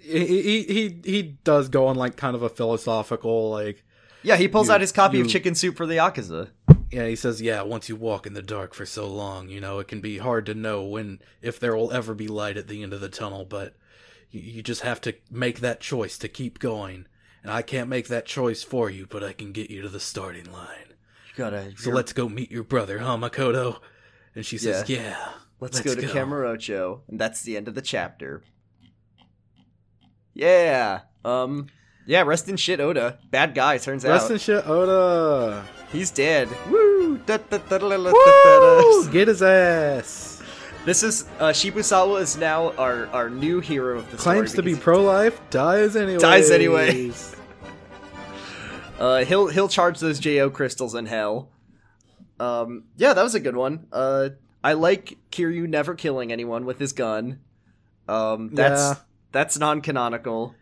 [0.00, 3.84] he, he he he does go on like kind of a philosophical like
[4.22, 4.36] yeah.
[4.36, 6.50] He pulls You- out his copy of Chicken Soup for the Yakuza.
[6.90, 9.78] yeah he says yeah once you walk in the dark for so long you know
[9.78, 12.82] it can be hard to know when if there will ever be light at the
[12.82, 13.74] end of the tunnel but
[14.32, 17.06] you, you just have to make that choice to keep going
[17.42, 20.00] and I can't make that choice for you but I can get you to the
[20.00, 20.94] starting line
[21.28, 21.72] You gotta.
[21.76, 23.78] so let's go meet your brother huh Makoto
[24.34, 28.42] and she says yeah, Let's, go to Kamurocho, and that's the end of the chapter.
[30.34, 31.02] Yeah.
[31.24, 31.68] Um.
[32.04, 32.22] Yeah.
[32.22, 33.18] Rest in shit, Oda.
[33.30, 33.78] Bad guy.
[33.78, 36.48] Turns Rest out Rest in shit Oda he's dead.
[36.70, 37.18] Woo!
[37.18, 39.08] Woo!
[39.10, 40.31] Get his ass.
[40.84, 44.74] This is uh, Shibusawa is now our our new hero of the Claims to be
[44.74, 46.18] pro-life, dies anyway.
[46.18, 47.12] Dies anyway.
[49.00, 51.48] Uh, he'll he'll charge those Jo crystals in hell.
[52.38, 53.88] Um, yeah, that was a good one.
[53.90, 54.28] Uh,
[54.62, 57.40] I like Kiryu never killing anyone with his gun.
[58.06, 58.94] Um, that's Yeah.
[59.32, 60.54] that's non-canonical.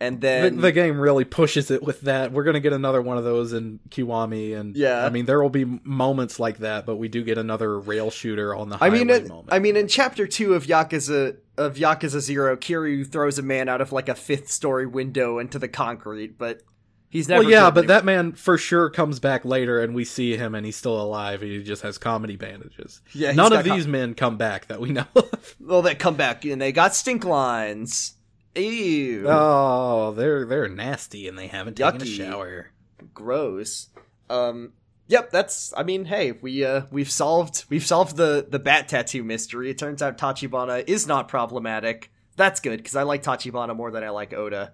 [0.00, 2.32] And then the game really pushes it with that.
[2.32, 5.04] We're gonna get another one of those in Kiwami, and Yeah.
[5.04, 8.54] I mean there will be moments like that, but we do get another rail shooter
[8.54, 9.48] on the I mean, it, moment.
[9.50, 13.80] I mean, in chapter two of Yakuza of Yakuza Zero, Kiryu throws a man out
[13.80, 16.60] of like a fifth story window into the concrete, but
[17.08, 17.42] he's never.
[17.42, 20.66] well, yeah, but that man for sure comes back later, and we see him, and
[20.66, 21.40] he's still alive.
[21.40, 23.00] He just has comedy bandages.
[23.14, 25.06] Yeah, none of com- these men come back that we know.
[25.14, 25.54] of.
[25.58, 28.12] well, they come back and they got stink lines.
[28.56, 32.70] Ew, oh, they're they're nasty, and they haven't taken a shower.
[33.14, 33.88] gross.
[34.30, 34.72] Um,
[35.06, 35.72] yep, that's.
[35.76, 39.70] I mean, hey, we uh we've solved we've solved the the bat tattoo mystery.
[39.70, 42.10] It turns out Tachibana is not problematic.
[42.36, 44.72] That's good because I like Tachibana more than I like Oda.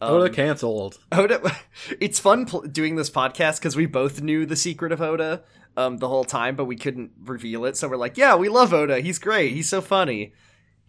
[0.00, 0.98] Um, Oda canceled.
[1.12, 1.56] Oda,
[2.00, 5.42] it's fun pl- doing this podcast because we both knew the secret of Oda
[5.76, 7.76] um, the whole time, but we couldn't reveal it.
[7.76, 9.00] So we're like, yeah, we love Oda.
[9.00, 9.52] He's great.
[9.52, 10.32] He's so funny.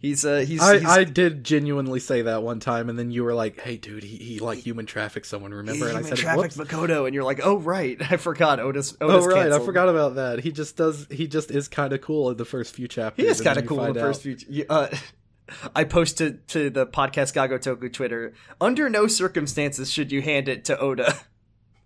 [0.02, 3.22] He's uh, he's, I, he's I did genuinely say that one time, and then you
[3.22, 5.86] were like, "Hey, dude, he, he like human trafficked someone." Remember?
[5.86, 8.58] and I said, Human traffic "Whoops." Makoto, and you're like, oh right, I forgot.
[8.58, 9.62] Otis, Oda's Oh right, canceled.
[9.62, 10.40] I forgot about that.
[10.40, 11.06] He just does.
[11.08, 13.24] He just is kind of cool in the first few chapters.
[13.24, 14.36] He is kinda cool in find the first out- few.
[14.48, 14.88] you- Uh,
[15.76, 18.32] I posted to the podcast Ga Gotoku Twitter.
[18.60, 21.14] Under no circumstances should you hand it to Oda.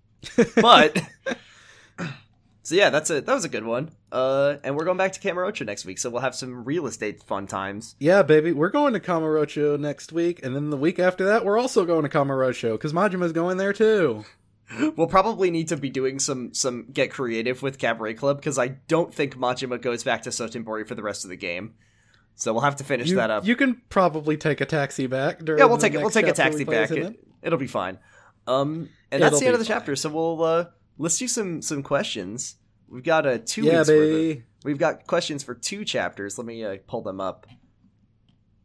[0.57, 0.99] but
[2.67, 3.93] so yeah, that's a that was a good one.
[4.11, 7.23] Uh, and we're going back to Kamurocho next week, so we'll have some real estate
[7.23, 7.95] fun times.
[8.01, 11.61] Yeah, baby, we're going to Kamurocho next week, and then the week after that, we're
[11.61, 14.25] also going to Kamurocho because Majima's going there too.
[14.97, 18.67] We'll probably need to be doing some some get creative with Cabaret Club because I
[18.67, 21.75] don't think Majima goes back to Sotenbori for the rest of the game.
[22.35, 23.47] So we'll have to finish You, that up.
[23.47, 25.39] you can probably take a taxi back.
[25.39, 25.99] During yeah, we'll the take it.
[25.99, 26.91] We'll take a taxi back.
[26.91, 28.01] It, it'll be fine.
[28.49, 29.95] Um, and that's It'll the end of the chapter.
[29.95, 30.65] So we'll uh,
[30.99, 32.57] let's do some some questions.
[32.89, 34.45] We've got uh, two Yeah, weeks of- baby.
[34.65, 36.39] We've got questions for two chapters.
[36.39, 37.47] Let me uh, pull them up.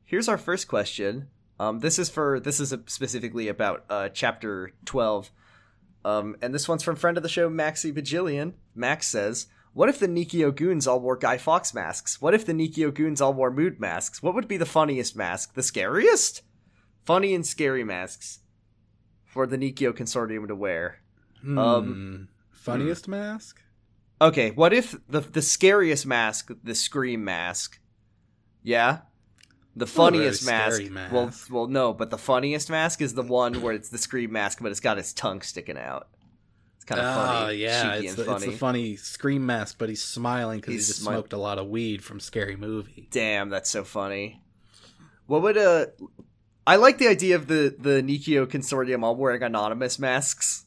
[0.04, 1.28] Here's our first question.
[1.60, 5.32] Um, this is for this is specifically about uh, chapter twelve.
[6.04, 8.54] Um, and this one's from friend of the show Maxi Bajillion.
[8.74, 12.20] Max says, "What if the Nikkyo goons all wore Guy Fawkes masks?
[12.20, 14.24] What if the Nikkyo goons all wore mood masks?
[14.24, 15.54] What would be the funniest mask?
[15.54, 16.42] The scariest?
[17.06, 18.40] Funny and scary masks
[19.26, 20.98] for the Nikkyo consortium to wear."
[21.42, 21.58] Hmm.
[21.58, 23.62] Um, funniest mask.
[24.22, 27.80] Okay, what if the the scariest mask, the scream mask?
[28.64, 29.00] Yeah.
[29.76, 31.14] The funniest mask, mask.
[31.14, 34.60] Well, well, no, but the funniest mask is the one where it's the scream mask,
[34.62, 36.10] but it's got his tongue sticking out.
[36.76, 38.46] It's kind of Oh funny, yeah, it's the, it's funny.
[38.48, 41.68] the funny scream mask, but he's smiling because he just smi- smoked a lot of
[41.68, 43.08] weed from Scary Movie.
[43.12, 44.42] Damn, that's so funny.
[45.28, 45.86] What would uh
[46.68, 50.66] I like the idea of the the Nikkyo consortium all wearing anonymous masks.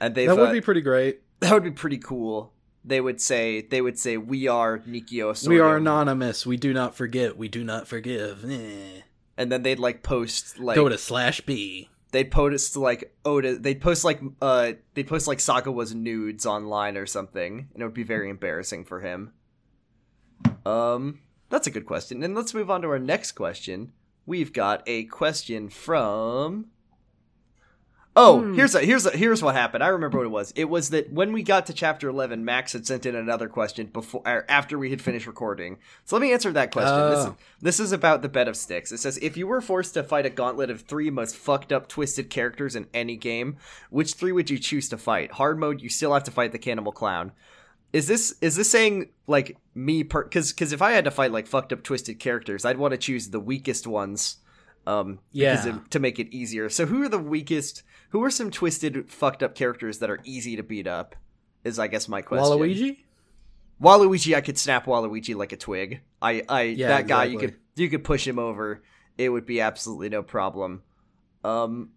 [0.00, 1.20] And they That would be pretty great.
[1.40, 2.52] that would be pretty cool.
[2.84, 5.48] They would say they would say we are Nikkyo.
[5.48, 6.44] We are anonymous.
[6.44, 7.36] We do not forget.
[7.36, 8.44] We do not forgive.
[8.44, 9.00] Eh.
[9.38, 11.88] and then they'd like post like Go to slash B.
[12.12, 17.06] they'd post like Oda they'd post like uh they'd post like Sagawa's nudes online or
[17.06, 19.32] something, and it would be very embarrassing for him.
[20.66, 22.22] Um that's a good question.
[22.22, 23.92] And let's move on to our next question.
[24.26, 26.66] We've got a question from
[28.16, 28.54] Oh, Hmm.
[28.54, 29.82] here's a here's a here's what happened.
[29.82, 30.52] I remember what it was.
[30.54, 33.86] It was that when we got to chapter eleven, Max had sent in another question
[33.88, 35.78] before or after we had finished recording.
[36.04, 37.10] So let me answer that question.
[37.10, 37.36] This, is, Oh.
[37.60, 38.92] this is about the Bed of Styx.
[38.92, 41.88] It says if you were forced to fight a gauntlet of three most fucked up,
[41.88, 43.56] twisted characters in any game,
[43.90, 45.32] which three would you choose to fight?
[45.32, 47.32] Hard mode, you still have to fight the cannibal clown.
[47.92, 51.32] Is this is this saying like me per because because if I had to fight
[51.32, 54.36] like fucked up, twisted characters, I'd want to choose the weakest ones.
[54.86, 55.66] Um, Yeah.
[55.66, 56.68] it- to make it easier.
[56.68, 57.82] So who are the weakest?
[58.14, 61.16] Who are some twisted, fucked up characters that are easy to beat up?
[61.64, 62.58] Is I guess my question.
[62.58, 62.98] Waluigi?
[63.82, 66.00] Waluigi, I could snap Waluigi like a twig.
[66.22, 68.84] I, I, Yeah, that guy, you could, you could push him over.
[69.18, 70.84] It would be absolutely no problem.
[71.42, 71.90] Um,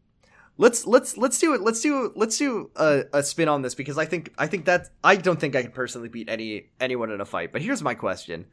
[0.57, 1.61] let's let's let's do it.
[1.61, 4.89] Let's do let's do a, a spin on this because I think I think that
[5.03, 7.51] I don't think I can personally beat any anyone in a fight.
[7.51, 8.47] But here's my question: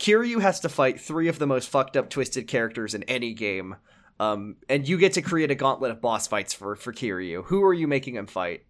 [0.00, 3.76] Kiryu has to fight three of the most fucked up, twisted characters in any game.
[4.20, 7.42] Um, and you get to create a gauntlet of boss fights for for Kiryu.
[7.46, 8.64] Who are you making him fight?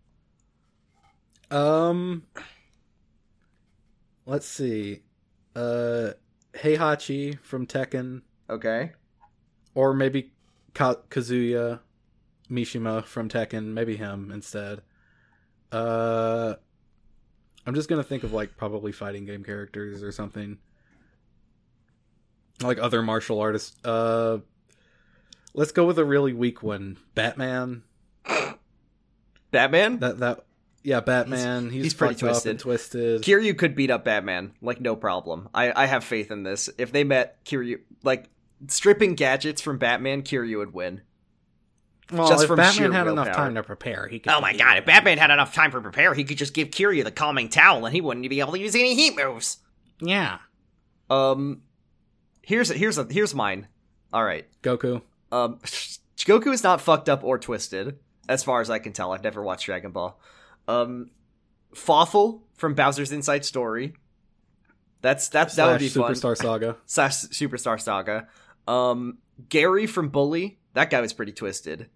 [1.50, 2.22] Um,
[4.26, 5.02] let's see.
[5.56, 6.10] Uh,
[6.54, 8.92] Heihachi from Tekken, Okay.
[9.74, 10.30] or maybe
[10.72, 11.80] Ka- Kazuya
[12.48, 13.72] Mishima from Tekken.
[13.72, 14.82] Maybe him instead.
[15.72, 16.54] Uh,
[17.66, 20.58] I'm just gonna think of like probably fighting game characters or something,
[22.62, 23.76] like other martial artists.
[23.84, 24.38] Uh,
[25.54, 26.96] let's go with a really weak one.
[27.14, 27.82] Batman.
[29.50, 29.98] Batman.
[29.98, 30.44] That that
[30.82, 31.70] yeah, Batman.
[31.70, 33.22] He's, he's pretty fucked up and twisted.
[33.22, 35.48] Kiryu could beat up Batman, like no problem.
[35.54, 36.70] I, I have faith in this.
[36.78, 38.30] If they met Kiryu, like
[38.68, 41.02] stripping gadgets from Batman, Kiryu would win.
[42.10, 44.32] Well, just if from Batman had enough time to prepare, he could.
[44.32, 47.04] Oh my god, if Batman had enough time to prepare, he could just give Kiryu
[47.04, 49.58] the calming towel and he wouldn't be able to use any heat moves.
[50.00, 50.38] Yeah,
[51.10, 51.60] Um,
[52.42, 53.68] here's here's a here's mine.
[54.12, 54.46] All right.
[54.62, 55.02] Goku.
[55.32, 55.58] Um,
[56.16, 57.98] Goku is not fucked up or twisted,
[58.28, 59.12] as far as I can tell.
[59.12, 60.18] I've never watched Dragon Ball.
[60.68, 61.10] Um,
[61.74, 63.94] Fawful from Bowser's Inside Story.
[65.02, 66.12] That's that's that would be fun.
[66.12, 66.76] Superstar Saga.
[66.86, 68.28] Slash Superstar Saga.
[68.68, 70.58] Um, Gary from Bully.
[70.74, 71.88] That guy was pretty twisted.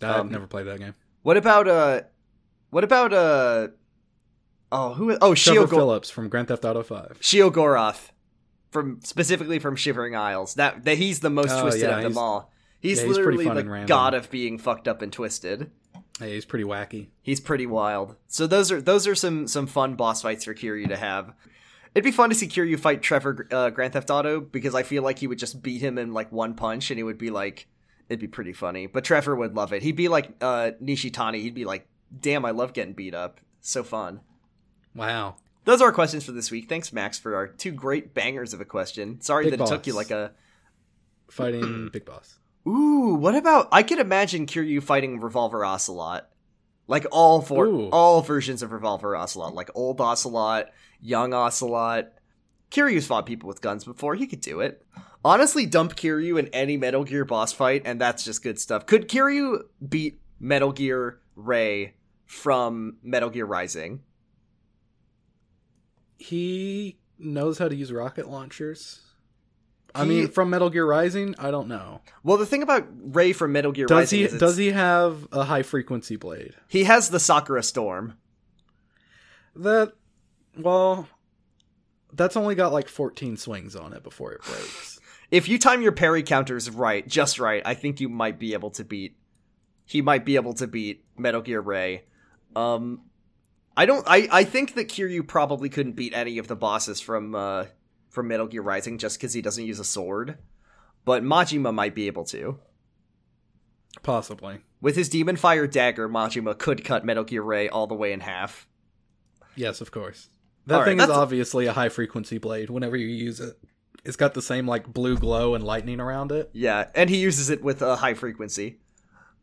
[0.00, 0.94] I've Um, never played that game.
[1.22, 2.02] What about uh,
[2.70, 3.68] what about uh,
[4.70, 5.16] oh who?
[5.20, 7.18] Oh, Trevor Shio Phillips from Grand Theft Auto Five.
[7.20, 8.10] Sheogorath
[8.70, 10.54] from specifically from Shivering Isles.
[10.54, 12.52] That that he's the most Oh, twisted yeah, of them all.
[12.80, 15.70] He's yeah, he's literally the god of being fucked up and twisted.
[16.18, 17.08] Hey, he's pretty wacky.
[17.22, 18.16] He's pretty wild.
[18.28, 21.32] So those are those are some some fun boss fights for Kiryu to have.
[21.94, 25.02] It'd be fun to see Kiryu fight Trevor uh, Grand Theft Auto because I feel
[25.02, 27.68] like he would just beat him in like one punch and it would be like
[28.08, 28.86] it'd be pretty funny.
[28.86, 29.82] But Trevor would love it.
[29.82, 31.40] He'd be like uh, Nishitani.
[31.42, 31.86] He'd be like,
[32.18, 33.40] "Damn, I love getting beat up.
[33.60, 34.20] So fun."
[34.94, 35.36] Wow.
[35.64, 36.68] Those are our questions for this week.
[36.68, 39.20] Thanks, Max, for our two great bangers of a question.
[39.20, 40.32] Sorry Big that it took you like a.
[41.28, 42.38] Fighting Big Boss.
[42.66, 43.68] Ooh, what about?
[43.70, 46.28] I could imagine Kiryu fighting Revolver Ocelot,
[46.88, 47.88] like all four, Ooh.
[47.90, 50.70] all versions of Revolver Ocelot, like old Ocelot,
[51.00, 52.12] young Ocelot.
[52.70, 54.16] Kiryu's fought people with guns before.
[54.16, 54.84] He could do it.
[55.24, 58.86] Honestly, dump Kiryu in any Metal Gear boss fight, and that's just good stuff.
[58.86, 61.94] Could Kiryu beat Metal Gear Ray
[62.24, 64.02] from Metal Gear Rising?
[66.18, 69.05] He knows how to use rocket launchers.
[69.96, 72.00] I mean, from Metal Gear Rising, I don't know.
[72.22, 75.26] Well, the thing about Ray from Metal Gear Does Rising he is does he have
[75.32, 76.54] a high frequency blade?
[76.68, 78.14] he has the Sakura Storm.
[79.54, 79.92] That
[80.56, 81.08] well,
[82.12, 85.00] that's only got like 14 swings on it before it breaks.
[85.30, 88.70] if you time your parry counters right, just right, I think you might be able
[88.72, 89.16] to beat.
[89.84, 92.04] He might be able to beat Metal Gear Ray.
[92.54, 93.02] Um,
[93.76, 94.04] I don't.
[94.08, 97.66] I I think that Kiryu probably couldn't beat any of the bosses from uh
[98.16, 100.38] from Metal Gear Rising just because he doesn't use a sword.
[101.04, 102.58] But Majima might be able to.
[104.02, 104.58] Possibly.
[104.80, 108.20] With his Demon Fire dagger, Majima could cut Metal Gear Ray all the way in
[108.20, 108.66] half.
[109.54, 110.28] Yes, of course.
[110.66, 113.56] That All right, thing is obviously a high frequency blade whenever you use it.
[114.04, 116.50] It's got the same like blue glow and lightning around it.
[116.52, 118.80] Yeah, and he uses it with a high frequency.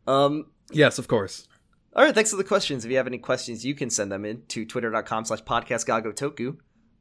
[0.06, 1.48] Um, Yes, of course.
[1.94, 2.84] All right, thanks for the questions.
[2.84, 6.56] If you have any questions, you can send them in to twitter.com slash podcastgagotoku,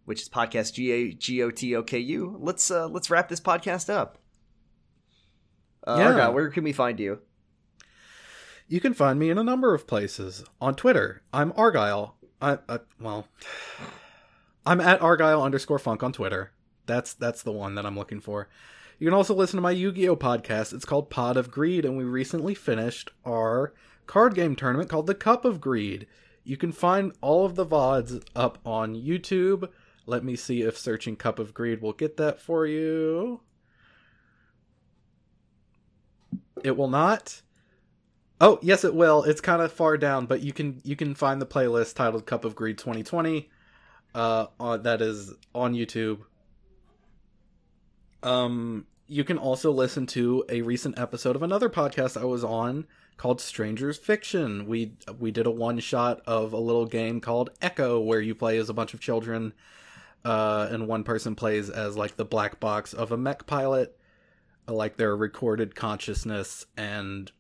[0.06, 2.38] which is podcast G A G O T O K U.
[2.40, 4.18] Let's uh let's wrap this podcast up.
[5.86, 6.08] Uh, Yeah.
[6.12, 7.20] Argyle, where can we find you?
[8.68, 10.44] You can find me in a number of places.
[10.62, 12.16] On Twitter, I'm Argyle.
[12.42, 13.28] I, I well,
[14.66, 16.52] I'm at Argyle underscore Funk on Twitter.
[16.86, 18.50] That's that's the one that I'm looking for.
[19.00, 20.72] You can also listen to my Yu-Gi-Oh podcast.
[20.74, 23.74] It's called Pod of Greed, and we recently finished our
[24.06, 26.08] card game tournament called the Cup of Greed.
[26.44, 29.70] You can find all of the VODs up on YouTube.
[30.06, 33.42] Let me see if searching Cup of Greed will get that for you.
[36.64, 37.42] It will not.
[38.42, 39.24] Oh, yes it will.
[39.24, 42.44] It's kind of far down, but you can you can find the playlist titled Cup
[42.46, 43.50] of Greed 2020
[44.16, 46.20] uh on, that is on YouTube.
[48.22, 52.86] Um you can also listen to a recent episode of another podcast I was on
[53.18, 54.66] called Strangers Fiction.
[54.68, 58.58] We we did a one shot of a little game called Echo where you play
[58.58, 59.54] as a bunch of children
[60.26, 63.98] uh and one person plays as like the black box of a mech pilot
[64.68, 67.32] like their recorded consciousness and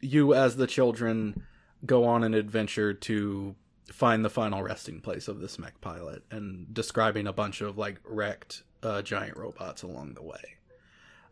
[0.00, 1.44] you as the children
[1.84, 3.54] go on an adventure to
[3.92, 8.00] find the final resting place of this mech pilot and describing a bunch of like
[8.04, 10.56] wrecked uh, giant robots along the way.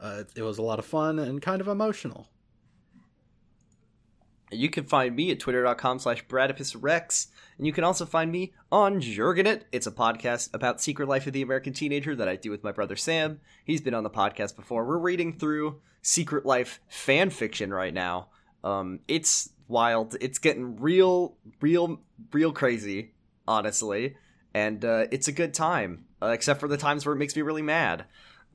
[0.00, 2.28] Uh, it, it was a lot of fun and kind of emotional.
[4.50, 7.28] You can find me at twitter.com slash bradipusrex,
[7.58, 11.32] and you can also find me on Jurgen It's a podcast about Secret Life of
[11.32, 13.40] the American Teenager that I do with my brother Sam.
[13.64, 14.84] He's been on the podcast before.
[14.84, 18.28] We're reading through Secret Life fan fiction right now.
[18.62, 20.16] Um, it's wild.
[20.20, 22.00] It's getting real, real,
[22.32, 23.12] real crazy,
[23.46, 24.16] honestly.
[24.52, 27.42] And uh, it's a good time, uh, except for the times where it makes me
[27.42, 28.04] really mad.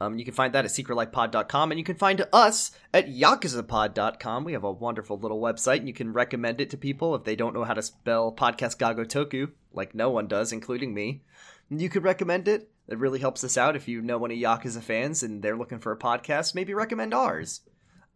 [0.02, 4.44] Um, you can find that at secretlifepod.com, and you can find us at yakuzapod.com.
[4.46, 7.36] We have a wonderful little website, and you can recommend it to people if they
[7.36, 11.24] don't know how to spell podcast gagotoku, like no one does, including me.
[11.70, 12.72] You could recommend it.
[12.88, 13.76] It really helps us out.
[13.76, 17.62] If you know any Yakuza fans and they're looking for a podcast, maybe recommend ours.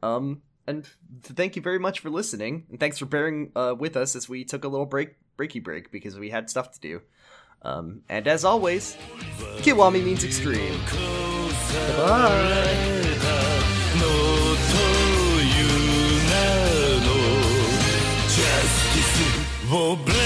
[0.01, 0.87] Um, and
[1.21, 4.45] thank you very much for listening, and thanks for bearing uh, with us as we
[4.45, 7.01] took a little break, breaky break, because we had stuff to do.
[7.61, 8.97] Um, and as always,
[9.59, 10.79] Kiwami means extreme.
[19.95, 20.22] Goodbye.